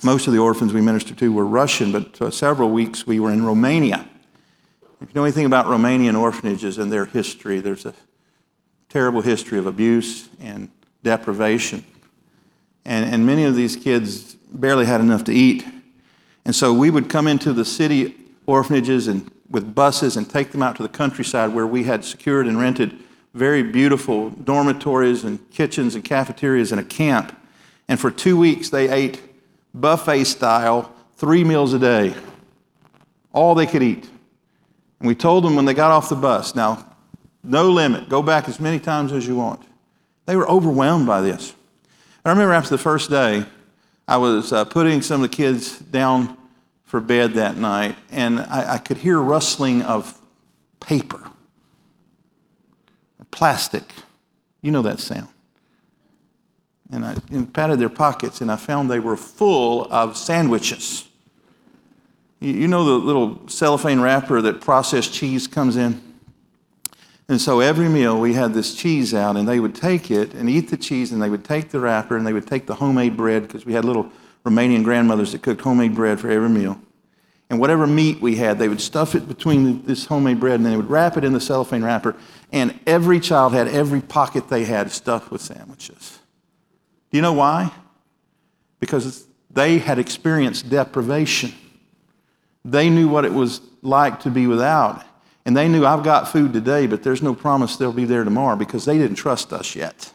Most 0.04 0.28
of 0.28 0.34
the 0.34 0.40
orphans 0.40 0.72
we 0.72 0.82
ministered 0.82 1.18
to 1.18 1.34
were 1.34 1.48
Russian, 1.48 1.92
but 1.92 2.22
uh, 2.22 2.30
several 2.30 2.70
weeks 2.70 3.08
we 3.08 3.20
were 3.20 3.32
in 3.32 3.44
Romania. 3.44 4.07
If 5.00 5.10
you 5.10 5.14
know 5.16 5.24
anything 5.24 5.46
about 5.46 5.68
Romanian 5.68 6.20
orphanages 6.20 6.80
and 6.80 6.92
their 6.92 7.06
history, 7.06 7.60
there's 7.60 7.86
a 7.86 7.94
terrible 8.90 9.22
history 9.22 9.60
of 9.60 9.68
abuse 9.68 10.28
and 10.40 10.70
deprivation. 11.04 11.86
And, 12.84 13.14
and 13.14 13.26
many 13.26 13.44
of 13.44 13.56
these 13.56 13.76
kids 13.76 14.36
barely 14.52 14.86
had 14.86 15.02
enough 15.02 15.24
to 15.26 15.34
eat. 15.34 15.66
And 16.46 16.56
so 16.56 16.74
we 16.74 16.90
would 16.90 17.10
come 17.10 17.28
into 17.28 17.54
the 17.54 17.66
city 17.66 18.16
orphanages 18.48 19.08
and 19.08 19.30
with 19.50 19.76
buses 19.76 20.18
and 20.18 20.30
take 20.30 20.52
them 20.52 20.64
out 20.64 20.76
to 20.78 20.84
the 20.84 20.90
countryside 20.90 21.54
where 21.54 21.68
we 21.68 21.84
had 21.84 22.04
secured 22.04 22.48
and 22.48 22.60
rented 22.60 22.98
very 23.34 23.62
beautiful 23.62 24.32
dormitories 24.32 25.24
and 25.24 25.50
kitchens 25.52 25.96
and 25.96 26.04
cafeterias 26.04 26.72
and 26.72 26.82
a 26.82 26.84
camp. 26.84 27.38
And 27.88 28.00
for 28.00 28.10
two 28.10 28.38
weeks, 28.38 28.70
they 28.70 28.90
ate 28.90 29.22
buffet 29.74 30.24
style, 30.24 30.92
three 31.18 31.44
meals 31.44 31.74
a 31.74 31.80
day, 31.80 32.16
all 33.32 33.54
they 33.54 33.68
could 33.68 33.84
eat. 33.84 34.10
And 35.00 35.08
we 35.08 35.16
told 35.16 35.44
them 35.44 35.56
when 35.56 35.66
they 35.66 35.74
got 35.74 35.92
off 35.92 36.10
the 36.10 36.16
bus, 36.16 36.56
now, 36.56 36.86
no 37.44 37.70
limit, 37.70 38.10
go 38.10 38.22
back 38.22 38.50
as 38.50 38.60
many 38.60 38.80
times 38.80 39.12
as 39.12 39.28
you 39.28 39.36
want. 39.36 39.62
They 40.26 40.36
were 40.36 40.50
overwhelmed 40.50 41.08
by 41.08 41.22
this. 41.22 41.54
I 42.26 42.30
remember 42.30 42.54
after 42.54 42.72
the 42.72 42.78
first 42.78 43.10
day, 43.10 43.46
I 44.08 44.18
was 44.18 44.52
uh, 44.52 44.66
putting 44.66 45.02
some 45.02 45.24
of 45.24 45.30
the 45.30 45.36
kids 45.36 45.80
down 45.80 46.38
for 46.84 47.00
bed 47.00 47.34
that 47.34 47.58
night, 47.58 47.96
and 48.12 48.40
I, 48.40 48.74
I 48.76 48.78
could 48.78 48.98
hear 48.98 49.20
rustling 49.20 49.82
of 49.82 50.20
paper, 50.80 51.30
plastic. 53.32 53.84
You 54.62 54.72
know 54.72 54.82
that 54.82 55.00
sound 55.00 55.30
and 56.92 57.06
I 57.06 57.16
and 57.32 57.52
patted 57.54 57.80
their 57.80 57.90
pockets, 57.90 58.42
and 58.42 58.52
I 58.52 58.56
found 58.56 58.90
they 58.90 59.00
were 59.00 59.18
full 59.18 59.92
of 59.92 60.18
sandwiches. 60.18 61.08
You, 62.40 62.68
know 62.68 62.84
the 62.86 63.06
little 63.06 63.48
cellophane 63.48 64.00
wrapper 64.00 64.42
that 64.42 64.62
processed 64.62 65.12
cheese 65.12 65.48
comes 65.48 65.76
in? 65.76 66.02
And 67.30 67.42
so 67.42 67.60
every 67.60 67.90
meal 67.90 68.20
we 68.20 68.34
had 68.34 68.54
this 68.54 68.76
cheese 68.76 69.14
out, 69.14 69.36
and 69.36 69.48
they 69.48 69.60
would 69.60 69.76
take 69.76 70.12
it 70.12 70.34
and 70.34 70.50
eat 70.50 70.70
the 70.70 70.78
cheese, 70.78 71.12
and 71.12 71.22
they 71.22 71.30
would 71.30 71.44
take 71.44 71.70
the 71.70 71.80
wrapper, 71.80 72.16
and 72.16 72.26
they 72.26 72.34
would 72.34 72.48
take 72.48 72.68
the 72.68 72.76
homemade 72.76 73.18
bread, 73.18 73.44
because 73.44 73.66
we 73.66 73.74
had 73.74 73.84
little 73.84 74.12
Romanian 74.46 74.84
grandmothers 74.84 75.34
that 75.34 75.42
cooked 75.42 75.62
homemade 75.62 75.94
bread 75.94 76.20
for 76.20 76.30
every 76.30 76.48
meal. 76.48 76.80
And 77.50 77.60
whatever 77.60 77.88
meat 77.88 78.22
we 78.22 78.36
had, 78.36 78.60
they 78.60 78.70
would 78.70 78.82
stuff 78.82 79.16
it 79.16 79.28
between 79.28 79.84
this 79.86 80.06
homemade 80.06 80.40
bread, 80.40 80.56
and 80.56 80.66
then 80.66 80.74
they 80.74 80.78
would 80.78 80.90
wrap 80.90 81.18
it 81.18 81.24
in 81.24 81.34
the 81.34 81.42
cellophane 81.42 81.84
wrapper. 81.84 82.16
And 82.52 82.80
every 82.86 83.20
child 83.20 83.54
had 83.54 83.68
every 83.68 84.02
pocket 84.02 84.48
they 84.50 84.66
had 84.66 84.92
stuffed 84.92 85.32
with 85.32 85.42
sandwiches. 85.42 86.20
Do 87.12 87.18
you 87.18 87.22
know 87.22 87.34
why? 87.34 87.72
Because 88.80 89.26
they 89.50 89.80
had 89.80 89.98
experienced 89.98 90.70
deprivation. 90.70 91.54
They 92.68 92.90
knew 92.90 93.08
what 93.08 93.24
it 93.24 93.34
was 93.34 93.62
like 93.82 94.20
to 94.22 94.30
be 94.30 94.46
without. 94.46 95.04
And 95.46 95.56
they 95.56 95.70
knew, 95.70 95.86
I've 95.86 96.04
got 96.04 96.28
food 96.28 96.52
today, 96.52 96.86
but 96.86 97.02
there's 97.02 97.22
no 97.22 97.34
promise 97.34 97.78
they'll 97.78 97.94
be 97.94 98.04
there 98.04 98.26
tomorrow 98.26 98.58
because 98.58 98.84
they 98.84 98.98
didn't 98.98 99.16
trust 99.16 99.54
us 99.54 99.74
yet. 99.74 100.12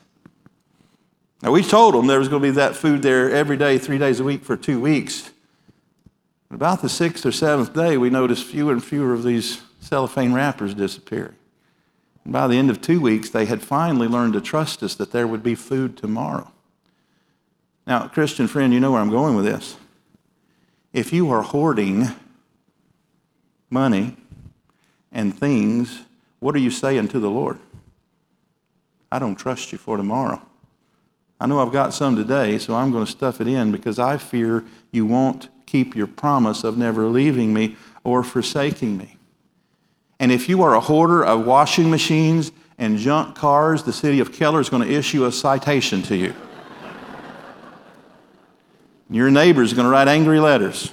Now, 1.42 1.50
we 1.50 1.62
told 1.62 1.94
them 1.94 2.06
there 2.06 2.18
was 2.18 2.28
going 2.28 2.42
to 2.42 2.48
be 2.48 2.54
that 2.56 2.76
food 2.76 3.00
there 3.00 3.30
every 3.30 3.56
day, 3.56 3.78
three 3.78 3.96
days 3.96 4.20
a 4.20 4.24
week 4.24 4.44
for 4.44 4.58
two 4.58 4.78
weeks. 4.78 5.30
About 6.50 6.82
the 6.82 6.90
sixth 6.90 7.24
or 7.24 7.32
seventh 7.32 7.72
day, 7.72 7.96
we 7.96 8.10
noticed 8.10 8.44
fewer 8.44 8.72
and 8.72 8.84
fewer 8.84 9.14
of 9.14 9.22
these 9.22 9.62
cellophane 9.80 10.34
wrappers 10.34 10.74
disappearing. 10.74 11.34
And 12.24 12.34
by 12.34 12.46
the 12.48 12.56
end 12.56 12.68
of 12.68 12.82
two 12.82 13.00
weeks, 13.00 13.30
they 13.30 13.46
had 13.46 13.62
finally 13.62 14.08
learned 14.08 14.34
to 14.34 14.42
trust 14.42 14.82
us 14.82 14.94
that 14.96 15.10
there 15.10 15.26
would 15.26 15.42
be 15.42 15.54
food 15.54 15.96
tomorrow. 15.96 16.52
Now, 17.86 18.08
Christian 18.08 18.46
friend, 18.46 18.74
you 18.74 18.80
know 18.80 18.92
where 18.92 19.00
I'm 19.00 19.08
going 19.08 19.36
with 19.36 19.46
this. 19.46 19.78
If 20.92 21.14
you 21.14 21.30
are 21.30 21.42
hoarding 21.42 22.08
money 23.72 24.16
and 25.10 25.36
things, 25.36 26.02
what 26.40 26.54
are 26.54 26.60
you 26.60 26.70
saying 26.70 27.08
to 27.08 27.18
the 27.18 27.30
Lord? 27.30 27.58
I 29.10 29.18
don't 29.18 29.34
trust 29.34 29.72
you 29.72 29.78
for 29.78 29.96
tomorrow. 29.96 30.40
I 31.40 31.46
know 31.46 31.60
I've 31.60 31.72
got 31.72 31.92
some 31.92 32.14
today, 32.14 32.58
so 32.58 32.74
I'm 32.74 32.92
going 32.92 33.04
to 33.04 33.10
stuff 33.10 33.40
it 33.40 33.48
in 33.48 33.72
because 33.72 33.98
I 33.98 34.16
fear 34.16 34.64
you 34.92 35.04
won't 35.04 35.48
keep 35.66 35.96
your 35.96 36.06
promise 36.06 36.62
of 36.62 36.78
never 36.78 37.06
leaving 37.06 37.52
me 37.52 37.76
or 38.04 38.22
forsaking 38.22 38.96
me. 38.96 39.16
And 40.20 40.30
if 40.30 40.48
you 40.48 40.62
are 40.62 40.74
a 40.74 40.80
hoarder 40.80 41.24
of 41.24 41.44
washing 41.44 41.90
machines 41.90 42.52
and 42.78 42.96
junk 42.96 43.34
cars, 43.34 43.82
the 43.82 43.92
city 43.92 44.20
of 44.20 44.32
Keller 44.32 44.60
is 44.60 44.68
going 44.68 44.86
to 44.86 44.94
issue 44.94 45.24
a 45.24 45.32
citation 45.32 46.02
to 46.02 46.16
you. 46.16 46.34
Your 49.10 49.30
neighbor 49.30 49.62
is 49.62 49.74
going 49.74 49.84
to 49.84 49.90
write 49.90 50.08
angry 50.08 50.40
letters. 50.40 50.92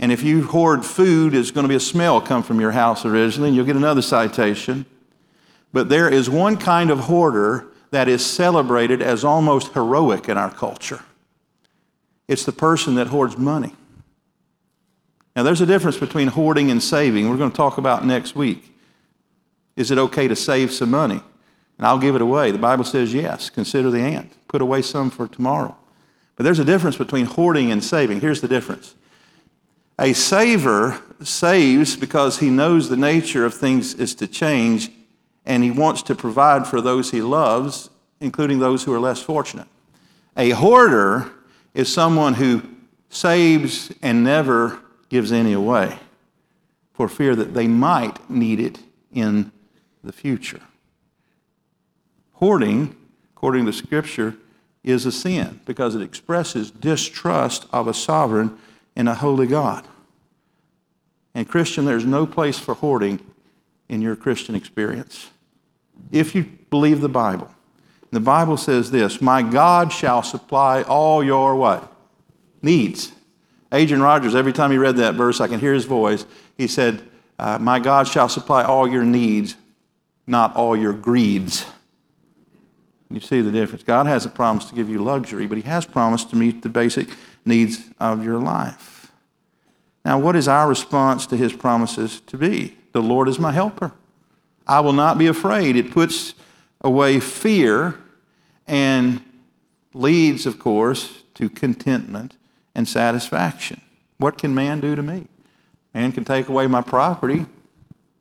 And 0.00 0.10
if 0.10 0.22
you 0.22 0.44
hoard 0.44 0.84
food, 0.84 1.34
it's 1.34 1.50
going 1.50 1.64
to 1.64 1.68
be 1.68 1.74
a 1.74 1.80
smell 1.80 2.22
come 2.22 2.42
from 2.42 2.58
your 2.58 2.70
house 2.72 3.04
originally, 3.04 3.50
and 3.50 3.56
you'll 3.56 3.66
get 3.66 3.76
another 3.76 4.00
citation. 4.00 4.86
But 5.74 5.90
there 5.90 6.08
is 6.08 6.28
one 6.28 6.56
kind 6.56 6.90
of 6.90 7.00
hoarder 7.00 7.66
that 7.90 8.08
is 8.08 8.24
celebrated 8.24 9.02
as 9.02 9.24
almost 9.24 9.74
heroic 9.74 10.26
in 10.26 10.38
our 10.38 10.50
culture. 10.50 11.02
It's 12.28 12.46
the 12.46 12.52
person 12.52 12.94
that 12.94 13.08
hoards 13.08 13.36
money. 13.36 13.74
Now, 15.36 15.42
there's 15.42 15.60
a 15.60 15.66
difference 15.66 15.98
between 15.98 16.28
hoarding 16.28 16.70
and 16.70 16.82
saving. 16.82 17.28
We're 17.28 17.36
going 17.36 17.50
to 17.50 17.56
talk 17.56 17.76
about 17.76 18.04
next 18.06 18.34
week. 18.34 18.74
Is 19.76 19.90
it 19.90 19.98
okay 19.98 20.28
to 20.28 20.36
save 20.36 20.72
some 20.72 20.90
money? 20.90 21.20
And 21.76 21.86
I'll 21.86 21.98
give 21.98 22.14
it 22.14 22.22
away. 22.22 22.52
The 22.52 22.58
Bible 22.58 22.84
says 22.84 23.12
yes. 23.12 23.50
Consider 23.50 23.90
the 23.90 24.00
ant. 24.00 24.32
Put 24.48 24.62
away 24.62 24.80
some 24.80 25.10
for 25.10 25.28
tomorrow. 25.28 25.76
But 26.36 26.44
there's 26.44 26.58
a 26.58 26.64
difference 26.64 26.96
between 26.96 27.26
hoarding 27.26 27.70
and 27.70 27.84
saving. 27.84 28.22
Here's 28.22 28.40
the 28.40 28.48
difference 28.48 28.94
a 30.00 30.14
saver 30.14 30.98
saves 31.22 31.94
because 31.94 32.38
he 32.38 32.48
knows 32.48 32.88
the 32.88 32.96
nature 32.96 33.44
of 33.44 33.52
things 33.52 33.92
is 33.94 34.14
to 34.14 34.26
change 34.26 34.90
and 35.44 35.62
he 35.62 35.70
wants 35.70 36.02
to 36.02 36.14
provide 36.14 36.66
for 36.66 36.80
those 36.80 37.10
he 37.10 37.20
loves, 37.20 37.90
including 38.18 38.58
those 38.58 38.84
who 38.84 38.94
are 38.94 39.00
less 39.00 39.22
fortunate. 39.22 39.68
A 40.36 40.50
hoarder 40.50 41.30
is 41.74 41.92
someone 41.92 42.34
who 42.34 42.62
saves 43.10 43.92
and 44.00 44.24
never 44.24 44.80
gives 45.10 45.32
any 45.32 45.52
away 45.52 45.98
for 46.94 47.06
fear 47.08 47.36
that 47.36 47.52
they 47.52 47.68
might 47.68 48.30
need 48.30 48.58
it 48.58 48.78
in 49.12 49.52
the 50.02 50.12
future. 50.12 50.62
Hoarding, 52.34 52.96
according 53.34 53.66
to 53.66 53.72
Scripture, 53.72 54.36
is 54.82 55.04
a 55.04 55.12
sin 55.12 55.60
because 55.66 55.94
it 55.94 56.00
expresses 56.00 56.70
distrust 56.70 57.66
of 57.70 57.86
a 57.86 57.92
sovereign 57.92 58.56
and 58.96 59.08
a 59.08 59.14
holy 59.14 59.46
God. 59.46 59.86
And, 61.40 61.48
Christian, 61.48 61.86
there's 61.86 62.04
no 62.04 62.26
place 62.26 62.58
for 62.58 62.74
hoarding 62.74 63.18
in 63.88 64.02
your 64.02 64.14
Christian 64.14 64.54
experience. 64.54 65.30
If 66.12 66.34
you 66.34 66.44
believe 66.68 67.00
the 67.00 67.08
Bible, 67.08 67.50
the 68.10 68.20
Bible 68.20 68.58
says 68.58 68.90
this 68.90 69.22
My 69.22 69.40
God 69.40 69.90
shall 69.90 70.22
supply 70.22 70.82
all 70.82 71.24
your 71.24 71.56
what? 71.56 71.90
Needs. 72.60 73.12
Adrian 73.72 74.02
Rogers, 74.02 74.34
every 74.34 74.52
time 74.52 74.70
he 74.70 74.76
read 74.76 74.96
that 74.96 75.14
verse, 75.14 75.40
I 75.40 75.48
can 75.48 75.60
hear 75.60 75.72
his 75.72 75.86
voice. 75.86 76.26
He 76.58 76.66
said, 76.66 77.08
uh, 77.38 77.56
My 77.58 77.78
God 77.78 78.06
shall 78.06 78.28
supply 78.28 78.62
all 78.62 78.86
your 78.86 79.04
needs, 79.04 79.56
not 80.26 80.54
all 80.54 80.76
your 80.76 80.92
greeds. 80.92 81.64
You 83.08 83.20
see 83.20 83.40
the 83.40 83.50
difference. 83.50 83.82
God 83.82 84.04
hasn't 84.04 84.34
promised 84.34 84.68
to 84.68 84.74
give 84.74 84.90
you 84.90 85.02
luxury, 85.02 85.46
but 85.46 85.56
He 85.56 85.62
has 85.62 85.86
promised 85.86 86.28
to 86.30 86.36
meet 86.36 86.60
the 86.60 86.68
basic 86.68 87.08
needs 87.46 87.80
of 87.98 88.22
your 88.22 88.38
life. 88.38 88.89
Now, 90.04 90.18
what 90.18 90.36
is 90.36 90.48
our 90.48 90.68
response 90.68 91.26
to 91.26 91.36
His 91.36 91.52
promises 91.52 92.20
to 92.26 92.38
be? 92.38 92.76
The 92.92 93.02
Lord 93.02 93.28
is 93.28 93.38
my 93.38 93.52
helper. 93.52 93.92
I 94.66 94.80
will 94.80 94.92
not 94.92 95.18
be 95.18 95.26
afraid. 95.26 95.76
It 95.76 95.90
puts 95.90 96.34
away 96.80 97.20
fear 97.20 97.98
and 98.66 99.20
leads, 99.92 100.46
of 100.46 100.58
course, 100.58 101.22
to 101.34 101.48
contentment 101.48 102.36
and 102.74 102.88
satisfaction. 102.88 103.80
What 104.18 104.38
can 104.38 104.54
man 104.54 104.80
do 104.80 104.94
to 104.94 105.02
me? 105.02 105.26
Man 105.92 106.12
can 106.12 106.24
take 106.24 106.48
away 106.48 106.66
my 106.66 106.82
property. 106.82 107.46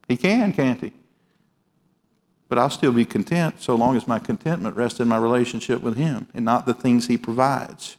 He 0.07 0.17
can, 0.17 0.53
can't 0.53 0.81
he? 0.81 0.91
But 2.47 2.57
I'll 2.57 2.71
still 2.71 2.91
be 2.91 3.05
content 3.05 3.61
so 3.61 3.75
long 3.75 3.95
as 3.95 4.07
my 4.07 4.17
contentment 4.17 4.75
rests 4.75 4.99
in 4.99 5.07
my 5.07 5.17
relationship 5.17 5.81
with 5.81 5.97
Him 5.97 6.27
and 6.33 6.43
not 6.43 6.65
the 6.65 6.73
things 6.73 7.07
He 7.07 7.17
provides. 7.17 7.95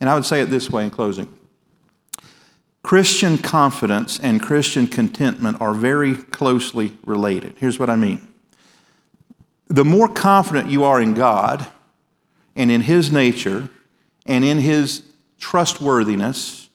And 0.00 0.10
I 0.10 0.14
would 0.16 0.24
say 0.24 0.40
it 0.40 0.46
this 0.46 0.70
way 0.70 0.84
in 0.84 0.90
closing 0.90 1.32
Christian 2.82 3.36
confidence 3.38 4.18
and 4.18 4.40
Christian 4.40 4.86
contentment 4.86 5.60
are 5.60 5.74
very 5.74 6.14
closely 6.14 6.96
related. 7.04 7.54
Here's 7.58 7.78
what 7.78 7.90
I 7.90 7.96
mean 7.96 8.26
the 9.68 9.84
more 9.84 10.08
confident 10.08 10.68
you 10.68 10.82
are 10.82 11.00
in 11.00 11.14
God 11.14 11.66
and 12.56 12.70
in 12.70 12.82
His 12.82 13.12
nature 13.12 13.68
and 14.26 14.44
in 14.44 14.58
His 14.58 15.02
trustworthiness 15.38 16.68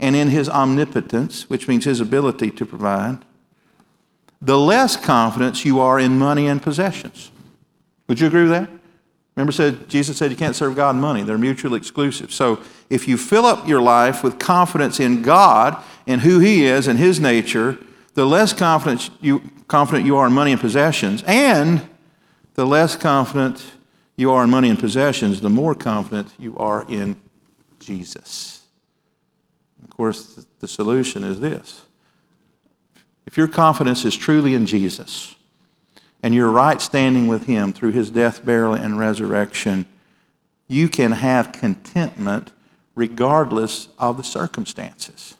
and 0.00 0.16
in 0.16 0.28
His 0.28 0.48
omnipotence, 0.48 1.48
which 1.48 1.68
means 1.68 1.84
His 1.84 2.00
ability 2.00 2.50
to 2.52 2.66
provide, 2.66 3.18
the 4.42 4.58
less 4.58 4.96
confidence 4.96 5.64
you 5.64 5.80
are 5.80 5.98
in 5.98 6.18
money 6.18 6.46
and 6.46 6.60
possessions. 6.60 7.30
Would 8.08 8.20
you 8.20 8.26
agree 8.26 8.42
with 8.42 8.50
that? 8.50 8.70
Remember, 9.36 9.52
said 9.52 9.88
Jesus 9.88 10.16
said 10.16 10.30
you 10.30 10.36
can't 10.36 10.54
serve 10.54 10.76
God 10.76 10.90
and 10.90 11.00
money; 11.00 11.22
they're 11.22 11.38
mutually 11.38 11.76
exclusive. 11.76 12.32
So, 12.32 12.60
if 12.88 13.08
you 13.08 13.16
fill 13.16 13.46
up 13.46 13.66
your 13.66 13.80
life 13.80 14.22
with 14.22 14.38
confidence 14.38 15.00
in 15.00 15.22
God 15.22 15.82
and 16.06 16.20
who 16.20 16.38
He 16.38 16.64
is 16.64 16.86
and 16.86 16.98
His 16.98 17.18
nature, 17.18 17.78
the 18.14 18.26
less 18.26 18.52
confident 18.52 19.10
you 19.20 19.42
confident 19.66 20.06
you 20.06 20.16
are 20.16 20.26
in 20.26 20.32
money 20.32 20.52
and 20.52 20.60
possessions, 20.60 21.24
and 21.26 21.88
the 22.54 22.64
less 22.64 22.94
confident 22.94 23.64
you 24.16 24.30
are 24.30 24.44
in 24.44 24.50
money 24.50 24.68
and 24.70 24.78
possessions, 24.78 25.40
the 25.40 25.50
more 25.50 25.74
confident 25.74 26.32
you 26.38 26.56
are 26.56 26.86
in 26.88 27.16
Jesus. 27.80 28.62
Of 29.82 29.90
course, 29.90 30.46
the 30.60 30.68
solution 30.68 31.24
is 31.24 31.40
this: 31.40 31.82
if 33.26 33.36
your 33.36 33.48
confidence 33.48 34.04
is 34.04 34.14
truly 34.14 34.54
in 34.54 34.64
Jesus 34.64 35.34
and 36.24 36.34
you're 36.34 36.50
right 36.50 36.80
standing 36.80 37.26
with 37.26 37.44
Him 37.44 37.74
through 37.74 37.92
His 37.92 38.08
death, 38.08 38.46
burial, 38.46 38.72
and 38.72 38.98
resurrection, 38.98 39.84
you 40.66 40.88
can 40.88 41.12
have 41.12 41.52
contentment 41.52 42.50
regardless 42.94 43.88
of 43.98 44.16
the 44.16 44.24
circumstances. 44.24 45.36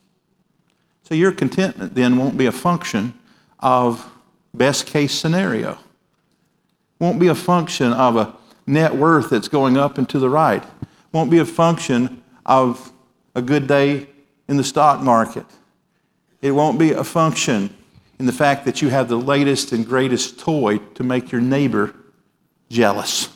So 1.04 1.14
your 1.14 1.32
contentment 1.32 1.94
then 1.94 2.18
won't 2.18 2.36
be 2.36 2.44
a 2.44 2.52
function 2.52 3.14
of 3.60 4.06
best 4.52 4.86
case 4.86 5.14
scenario. 5.14 5.78
Won't 6.98 7.18
be 7.18 7.28
a 7.28 7.34
function 7.34 7.94
of 7.94 8.16
a 8.16 8.36
net 8.66 8.94
worth 8.94 9.30
that's 9.30 9.48
going 9.48 9.78
up 9.78 9.96
and 9.96 10.06
to 10.10 10.18
the 10.18 10.28
right. 10.28 10.64
Won't 11.12 11.30
be 11.30 11.38
a 11.38 11.46
function 11.46 12.22
of 12.44 12.92
a 13.34 13.40
good 13.40 13.66
day 13.66 14.06
in 14.48 14.58
the 14.58 14.64
stock 14.64 15.00
market. 15.00 15.46
It 16.42 16.50
won't 16.50 16.78
be 16.78 16.92
a 16.92 17.04
function 17.04 17.74
in 18.18 18.26
the 18.26 18.32
fact 18.32 18.64
that 18.64 18.80
you 18.80 18.88
have 18.88 19.08
the 19.08 19.16
latest 19.16 19.72
and 19.72 19.86
greatest 19.86 20.38
toy 20.38 20.78
to 20.78 21.02
make 21.02 21.32
your 21.32 21.40
neighbor 21.40 21.94
jealous. 22.70 23.28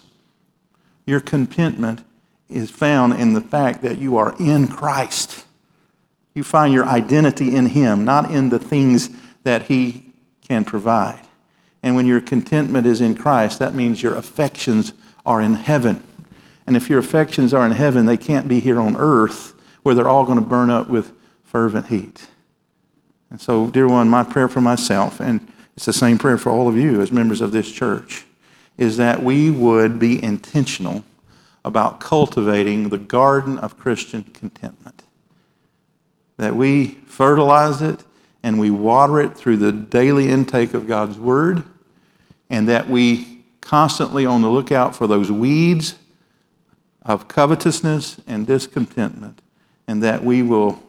Your 1.07 1.21
contentment 1.21 2.05
is 2.49 2.71
found 2.71 3.15
in 3.15 3.35
the 3.35 3.41
fact 3.41 3.83
that 3.83 3.99
you 3.99 4.17
are 4.17 4.35
in 4.39 4.69
Christ. 4.69 5.45
You 6.35 6.45
find 6.45 6.73
your 6.73 6.87
identity 6.87 7.55
in 7.55 7.67
Him, 7.67 8.05
not 8.05 8.31
in 8.31 8.49
the 8.49 8.59
things 8.59 9.11
that 9.43 9.63
He 9.63 10.13
can 10.47 10.65
provide. 10.65 11.21
And 11.83 11.95
when 11.95 12.07
your 12.07 12.21
contentment 12.21 12.87
is 12.87 13.01
in 13.01 13.15
Christ, 13.15 13.59
that 13.59 13.75
means 13.75 14.03
your 14.03 14.15
affections 14.15 14.93
are 15.25 15.41
in 15.41 15.55
heaven. 15.55 16.03
And 16.67 16.77
if 16.77 16.91
your 16.91 16.99
affections 16.99 17.55
are 17.55 17.65
in 17.65 17.73
heaven, 17.73 18.07
they 18.07 18.17
can't 18.17 18.49
be 18.49 18.61
here 18.61 18.81
on 18.81 18.97
earth 18.97 19.55
where 19.83 19.95
they're 19.95 20.09
all 20.09 20.25
going 20.25 20.39
to 20.39 20.45
burn 20.45 20.71
up 20.71 20.89
with 20.89 21.13
fervent 21.45 21.87
heat. 21.87 22.29
And 23.31 23.41
so, 23.41 23.69
dear 23.69 23.89
one, 23.89 24.09
my 24.09 24.25
prayer 24.25 24.49
for 24.49 24.61
myself, 24.61 25.21
and 25.21 25.47
it's 25.77 25.87
the 25.87 25.93
same 25.93 26.19
prayer 26.19 26.39
for 26.39 26.51
all 26.51 26.69
of 26.69 26.77
you 26.77 27.01
as 27.01 27.13
members 27.13 27.41
of 27.41 27.53
this 27.53 27.71
church, 27.71 28.25
is 28.77 28.97
that 28.97 29.23
we 29.23 29.51
would 29.51 29.99
be 29.99 30.23
intentional 30.23 31.05
about 31.65 32.01
cultivating 32.01 32.89
the 32.89 32.99
garden 32.99 33.59
of 33.59 33.79
Christian 33.79 34.25
contentment. 34.25 35.03
That 36.37 36.55
we 36.55 36.99
fertilize 37.07 37.83
it 37.83 38.05
and 38.43 38.59
we 38.59 38.71
water 38.71 39.21
it 39.21 39.37
through 39.37 39.59
the 39.59 39.73
daily 39.73 40.31
intake 40.31 40.73
of 40.73 40.87
God's 40.87 41.19
Word, 41.19 41.65
and 42.49 42.69
that 42.69 42.89
we 42.89 43.45
constantly 43.61 44.25
on 44.25 44.41
the 44.41 44.49
lookout 44.49 44.97
for 44.97 45.07
those 45.07 45.31
weeds 45.31 45.97
of 47.03 47.29
covetousness 47.29 48.21
and 48.27 48.47
discontentment, 48.47 49.43
and 49.87 50.03
that 50.03 50.25
we 50.25 50.43
will 50.43 50.83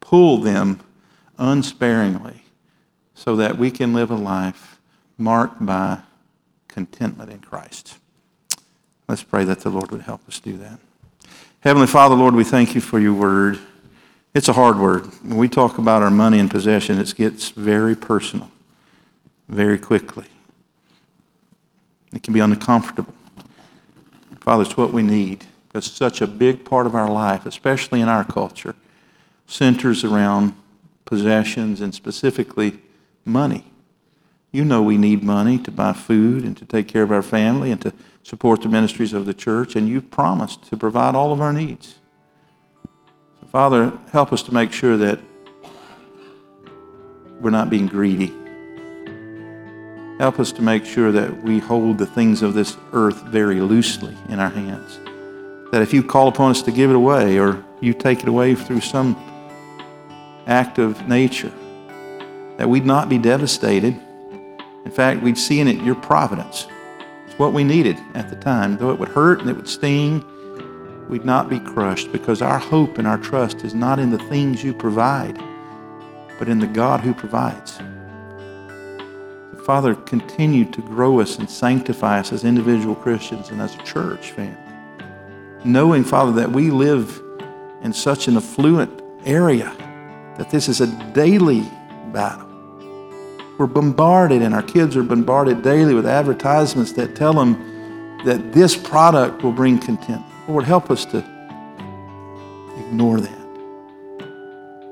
pull 0.00 0.38
them 0.38 0.80
unsparingly 1.38 2.42
so 3.14 3.36
that 3.36 3.58
we 3.58 3.70
can 3.70 3.92
live 3.92 4.10
a 4.10 4.16
life 4.16 4.78
marked 5.16 5.64
by 5.64 5.98
contentment 6.68 7.30
in 7.30 7.40
Christ. 7.40 7.96
Let's 9.08 9.22
pray 9.22 9.44
that 9.44 9.60
the 9.60 9.70
Lord 9.70 9.90
would 9.90 10.02
help 10.02 10.26
us 10.28 10.38
do 10.38 10.56
that. 10.58 10.78
Heavenly 11.60 11.86
Father, 11.86 12.14
Lord, 12.14 12.34
we 12.34 12.44
thank 12.44 12.74
you 12.74 12.80
for 12.80 13.00
your 13.00 13.14
word. 13.14 13.58
It's 14.34 14.48
a 14.48 14.52
hard 14.52 14.78
word. 14.78 15.06
When 15.22 15.38
we 15.38 15.48
talk 15.48 15.78
about 15.78 16.02
our 16.02 16.10
money 16.10 16.38
and 16.38 16.50
possession, 16.50 16.98
it 16.98 17.14
gets 17.16 17.48
very 17.50 17.96
personal 17.96 18.50
very 19.48 19.78
quickly. 19.78 20.26
It 22.12 22.22
can 22.22 22.32
be 22.32 22.40
uncomfortable. 22.40 23.14
Father, 24.40 24.62
it's 24.62 24.76
what 24.76 24.92
we 24.92 25.02
need. 25.02 25.44
It's 25.74 25.90
such 25.90 26.20
a 26.20 26.26
big 26.26 26.64
part 26.64 26.86
of 26.86 26.94
our 26.94 27.10
life, 27.10 27.46
especially 27.46 28.00
in 28.00 28.08
our 28.08 28.24
culture, 28.24 28.74
centers 29.46 30.04
around 30.04 30.54
possessions 31.08 31.80
and 31.80 31.94
specifically 31.94 32.78
money. 33.24 33.64
You 34.52 34.62
know 34.62 34.82
we 34.82 34.98
need 34.98 35.22
money 35.22 35.58
to 35.60 35.70
buy 35.70 35.94
food 35.94 36.44
and 36.44 36.54
to 36.58 36.66
take 36.66 36.86
care 36.86 37.02
of 37.02 37.10
our 37.10 37.22
family 37.22 37.70
and 37.70 37.80
to 37.80 37.94
support 38.22 38.60
the 38.60 38.68
ministries 38.68 39.14
of 39.14 39.24
the 39.24 39.32
church, 39.32 39.74
and 39.74 39.88
you've 39.88 40.10
promised 40.10 40.64
to 40.64 40.76
provide 40.76 41.14
all 41.14 41.32
of 41.32 41.40
our 41.40 41.52
needs. 41.52 41.94
So, 43.40 43.46
Father, 43.50 43.92
help 44.12 44.34
us 44.34 44.42
to 44.44 44.54
make 44.54 44.70
sure 44.70 44.98
that 44.98 45.18
we're 47.40 47.50
not 47.50 47.70
being 47.70 47.86
greedy. 47.86 48.34
Help 50.18 50.38
us 50.38 50.52
to 50.52 50.62
make 50.62 50.84
sure 50.84 51.10
that 51.10 51.42
we 51.42 51.58
hold 51.58 51.96
the 51.96 52.06
things 52.06 52.42
of 52.42 52.52
this 52.52 52.76
earth 52.92 53.22
very 53.28 53.62
loosely 53.62 54.14
in 54.28 54.40
our 54.40 54.50
hands. 54.50 54.98
That 55.72 55.80
if 55.80 55.94
you 55.94 56.02
call 56.02 56.28
upon 56.28 56.50
us 56.50 56.60
to 56.62 56.70
give 56.70 56.90
it 56.90 56.96
away 56.96 57.38
or 57.38 57.64
you 57.80 57.94
take 57.94 58.20
it 58.20 58.28
away 58.28 58.54
through 58.54 58.80
some 58.80 59.16
act 60.48 60.78
of 60.78 61.06
nature, 61.06 61.52
that 62.56 62.68
we'd 62.68 62.86
not 62.86 63.08
be 63.08 63.18
devastated. 63.18 63.94
In 64.84 64.90
fact, 64.90 65.22
we'd 65.22 65.38
see 65.38 65.60
in 65.60 65.68
it 65.68 65.82
your 65.82 65.94
providence. 65.94 66.66
It's 67.26 67.38
what 67.38 67.52
we 67.52 67.62
needed 67.62 67.98
at 68.14 68.30
the 68.30 68.36
time. 68.36 68.78
Though 68.78 68.90
it 68.90 68.98
would 68.98 69.10
hurt 69.10 69.40
and 69.40 69.50
it 69.50 69.56
would 69.56 69.68
sting, 69.68 70.24
we'd 71.08 71.26
not 71.26 71.50
be 71.50 71.60
crushed 71.60 72.10
because 72.10 72.40
our 72.40 72.58
hope 72.58 72.98
and 72.98 73.06
our 73.06 73.18
trust 73.18 73.64
is 73.64 73.74
not 73.74 73.98
in 73.98 74.10
the 74.10 74.18
things 74.18 74.64
you 74.64 74.72
provide, 74.72 75.38
but 76.38 76.48
in 76.48 76.58
the 76.58 76.66
God 76.66 77.00
who 77.00 77.12
provides. 77.12 77.78
Father, 79.64 79.94
continue 79.94 80.64
to 80.64 80.80
grow 80.80 81.20
us 81.20 81.38
and 81.38 81.50
sanctify 81.50 82.20
us 82.20 82.32
as 82.32 82.42
individual 82.42 82.94
Christians 82.94 83.50
and 83.50 83.60
as 83.60 83.74
a 83.74 83.82
church 83.82 84.32
family. 84.32 84.56
Knowing, 85.62 86.04
Father, 86.04 86.32
that 86.32 86.50
we 86.50 86.70
live 86.70 87.20
in 87.82 87.92
such 87.92 88.28
an 88.28 88.38
affluent 88.38 89.02
area 89.26 89.76
that 90.38 90.50
this 90.50 90.68
is 90.68 90.80
a 90.80 90.86
daily 91.12 91.60
battle. 92.12 92.46
We're 93.58 93.66
bombarded, 93.66 94.40
and 94.42 94.54
our 94.54 94.62
kids 94.62 94.96
are 94.96 95.02
bombarded 95.02 95.62
daily 95.62 95.94
with 95.94 96.06
advertisements 96.06 96.92
that 96.92 97.16
tell 97.16 97.34
them 97.34 98.18
that 98.24 98.52
this 98.52 98.76
product 98.76 99.42
will 99.42 99.52
bring 99.52 99.78
content. 99.78 100.22
Lord, 100.48 100.64
help 100.64 100.90
us 100.90 101.04
to 101.06 101.18
ignore 102.78 103.20
that. 103.20 104.28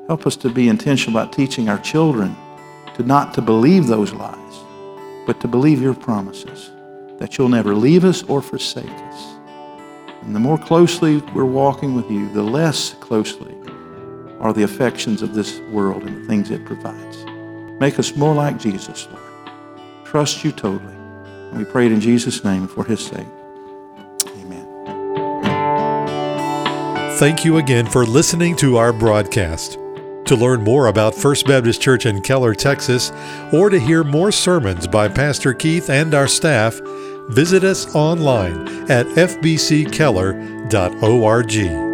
Help 0.08 0.26
us 0.26 0.36
to 0.36 0.50
be 0.50 0.68
intentional 0.68 1.18
about 1.18 1.32
teaching 1.32 1.68
our 1.68 1.78
children 1.78 2.36
to 2.94 3.02
not 3.02 3.34
to 3.34 3.42
believe 3.42 3.86
those 3.86 4.12
lies 4.12 4.36
but 5.26 5.40
to 5.40 5.48
believe 5.48 5.82
your 5.82 5.92
promises 5.92 6.70
that 7.18 7.36
you'll 7.36 7.48
never 7.48 7.74
leave 7.74 8.04
us 8.04 8.22
or 8.24 8.40
forsake 8.40 8.88
us. 8.88 9.34
And 10.22 10.34
the 10.34 10.40
more 10.40 10.56
closely 10.56 11.18
we're 11.34 11.44
walking 11.44 11.94
with 11.94 12.10
you, 12.10 12.28
the 12.32 12.42
less 12.42 12.94
closely 12.94 13.54
are 14.40 14.52
the 14.52 14.62
affections 14.62 15.22
of 15.22 15.34
this 15.34 15.60
world 15.70 16.02
and 16.02 16.22
the 16.22 16.26
things 16.26 16.50
it 16.50 16.64
provides. 16.64 17.24
Make 17.80 17.98
us 17.98 18.16
more 18.16 18.34
like 18.34 18.58
Jesus, 18.58 19.08
Lord. 19.10 19.22
Trust 20.04 20.44
you 20.44 20.52
totally. 20.52 20.94
And 21.50 21.58
we 21.58 21.64
pray 21.64 21.86
it 21.86 21.92
in 21.92 22.00
Jesus' 22.00 22.44
name 22.44 22.66
for 22.66 22.84
his 22.84 23.04
sake. 23.04 23.26
Amen. 24.38 24.66
Thank 27.18 27.44
you 27.44 27.58
again 27.58 27.86
for 27.86 28.04
listening 28.04 28.56
to 28.56 28.76
our 28.76 28.92
broadcast. 28.92 29.78
To 30.26 30.34
learn 30.34 30.64
more 30.64 30.88
about 30.88 31.14
First 31.14 31.46
Baptist 31.46 31.80
Church 31.80 32.04
in 32.04 32.20
Keller, 32.20 32.54
Texas, 32.54 33.12
or 33.52 33.70
to 33.70 33.78
hear 33.78 34.02
more 34.02 34.32
sermons 34.32 34.88
by 34.88 35.08
Pastor 35.08 35.54
Keith 35.54 35.88
and 35.88 36.14
our 36.14 36.26
staff, 36.26 36.80
visit 37.28 37.62
us 37.62 37.94
online 37.94 38.90
at 38.90 39.06
fbckeller.org. 39.06 41.85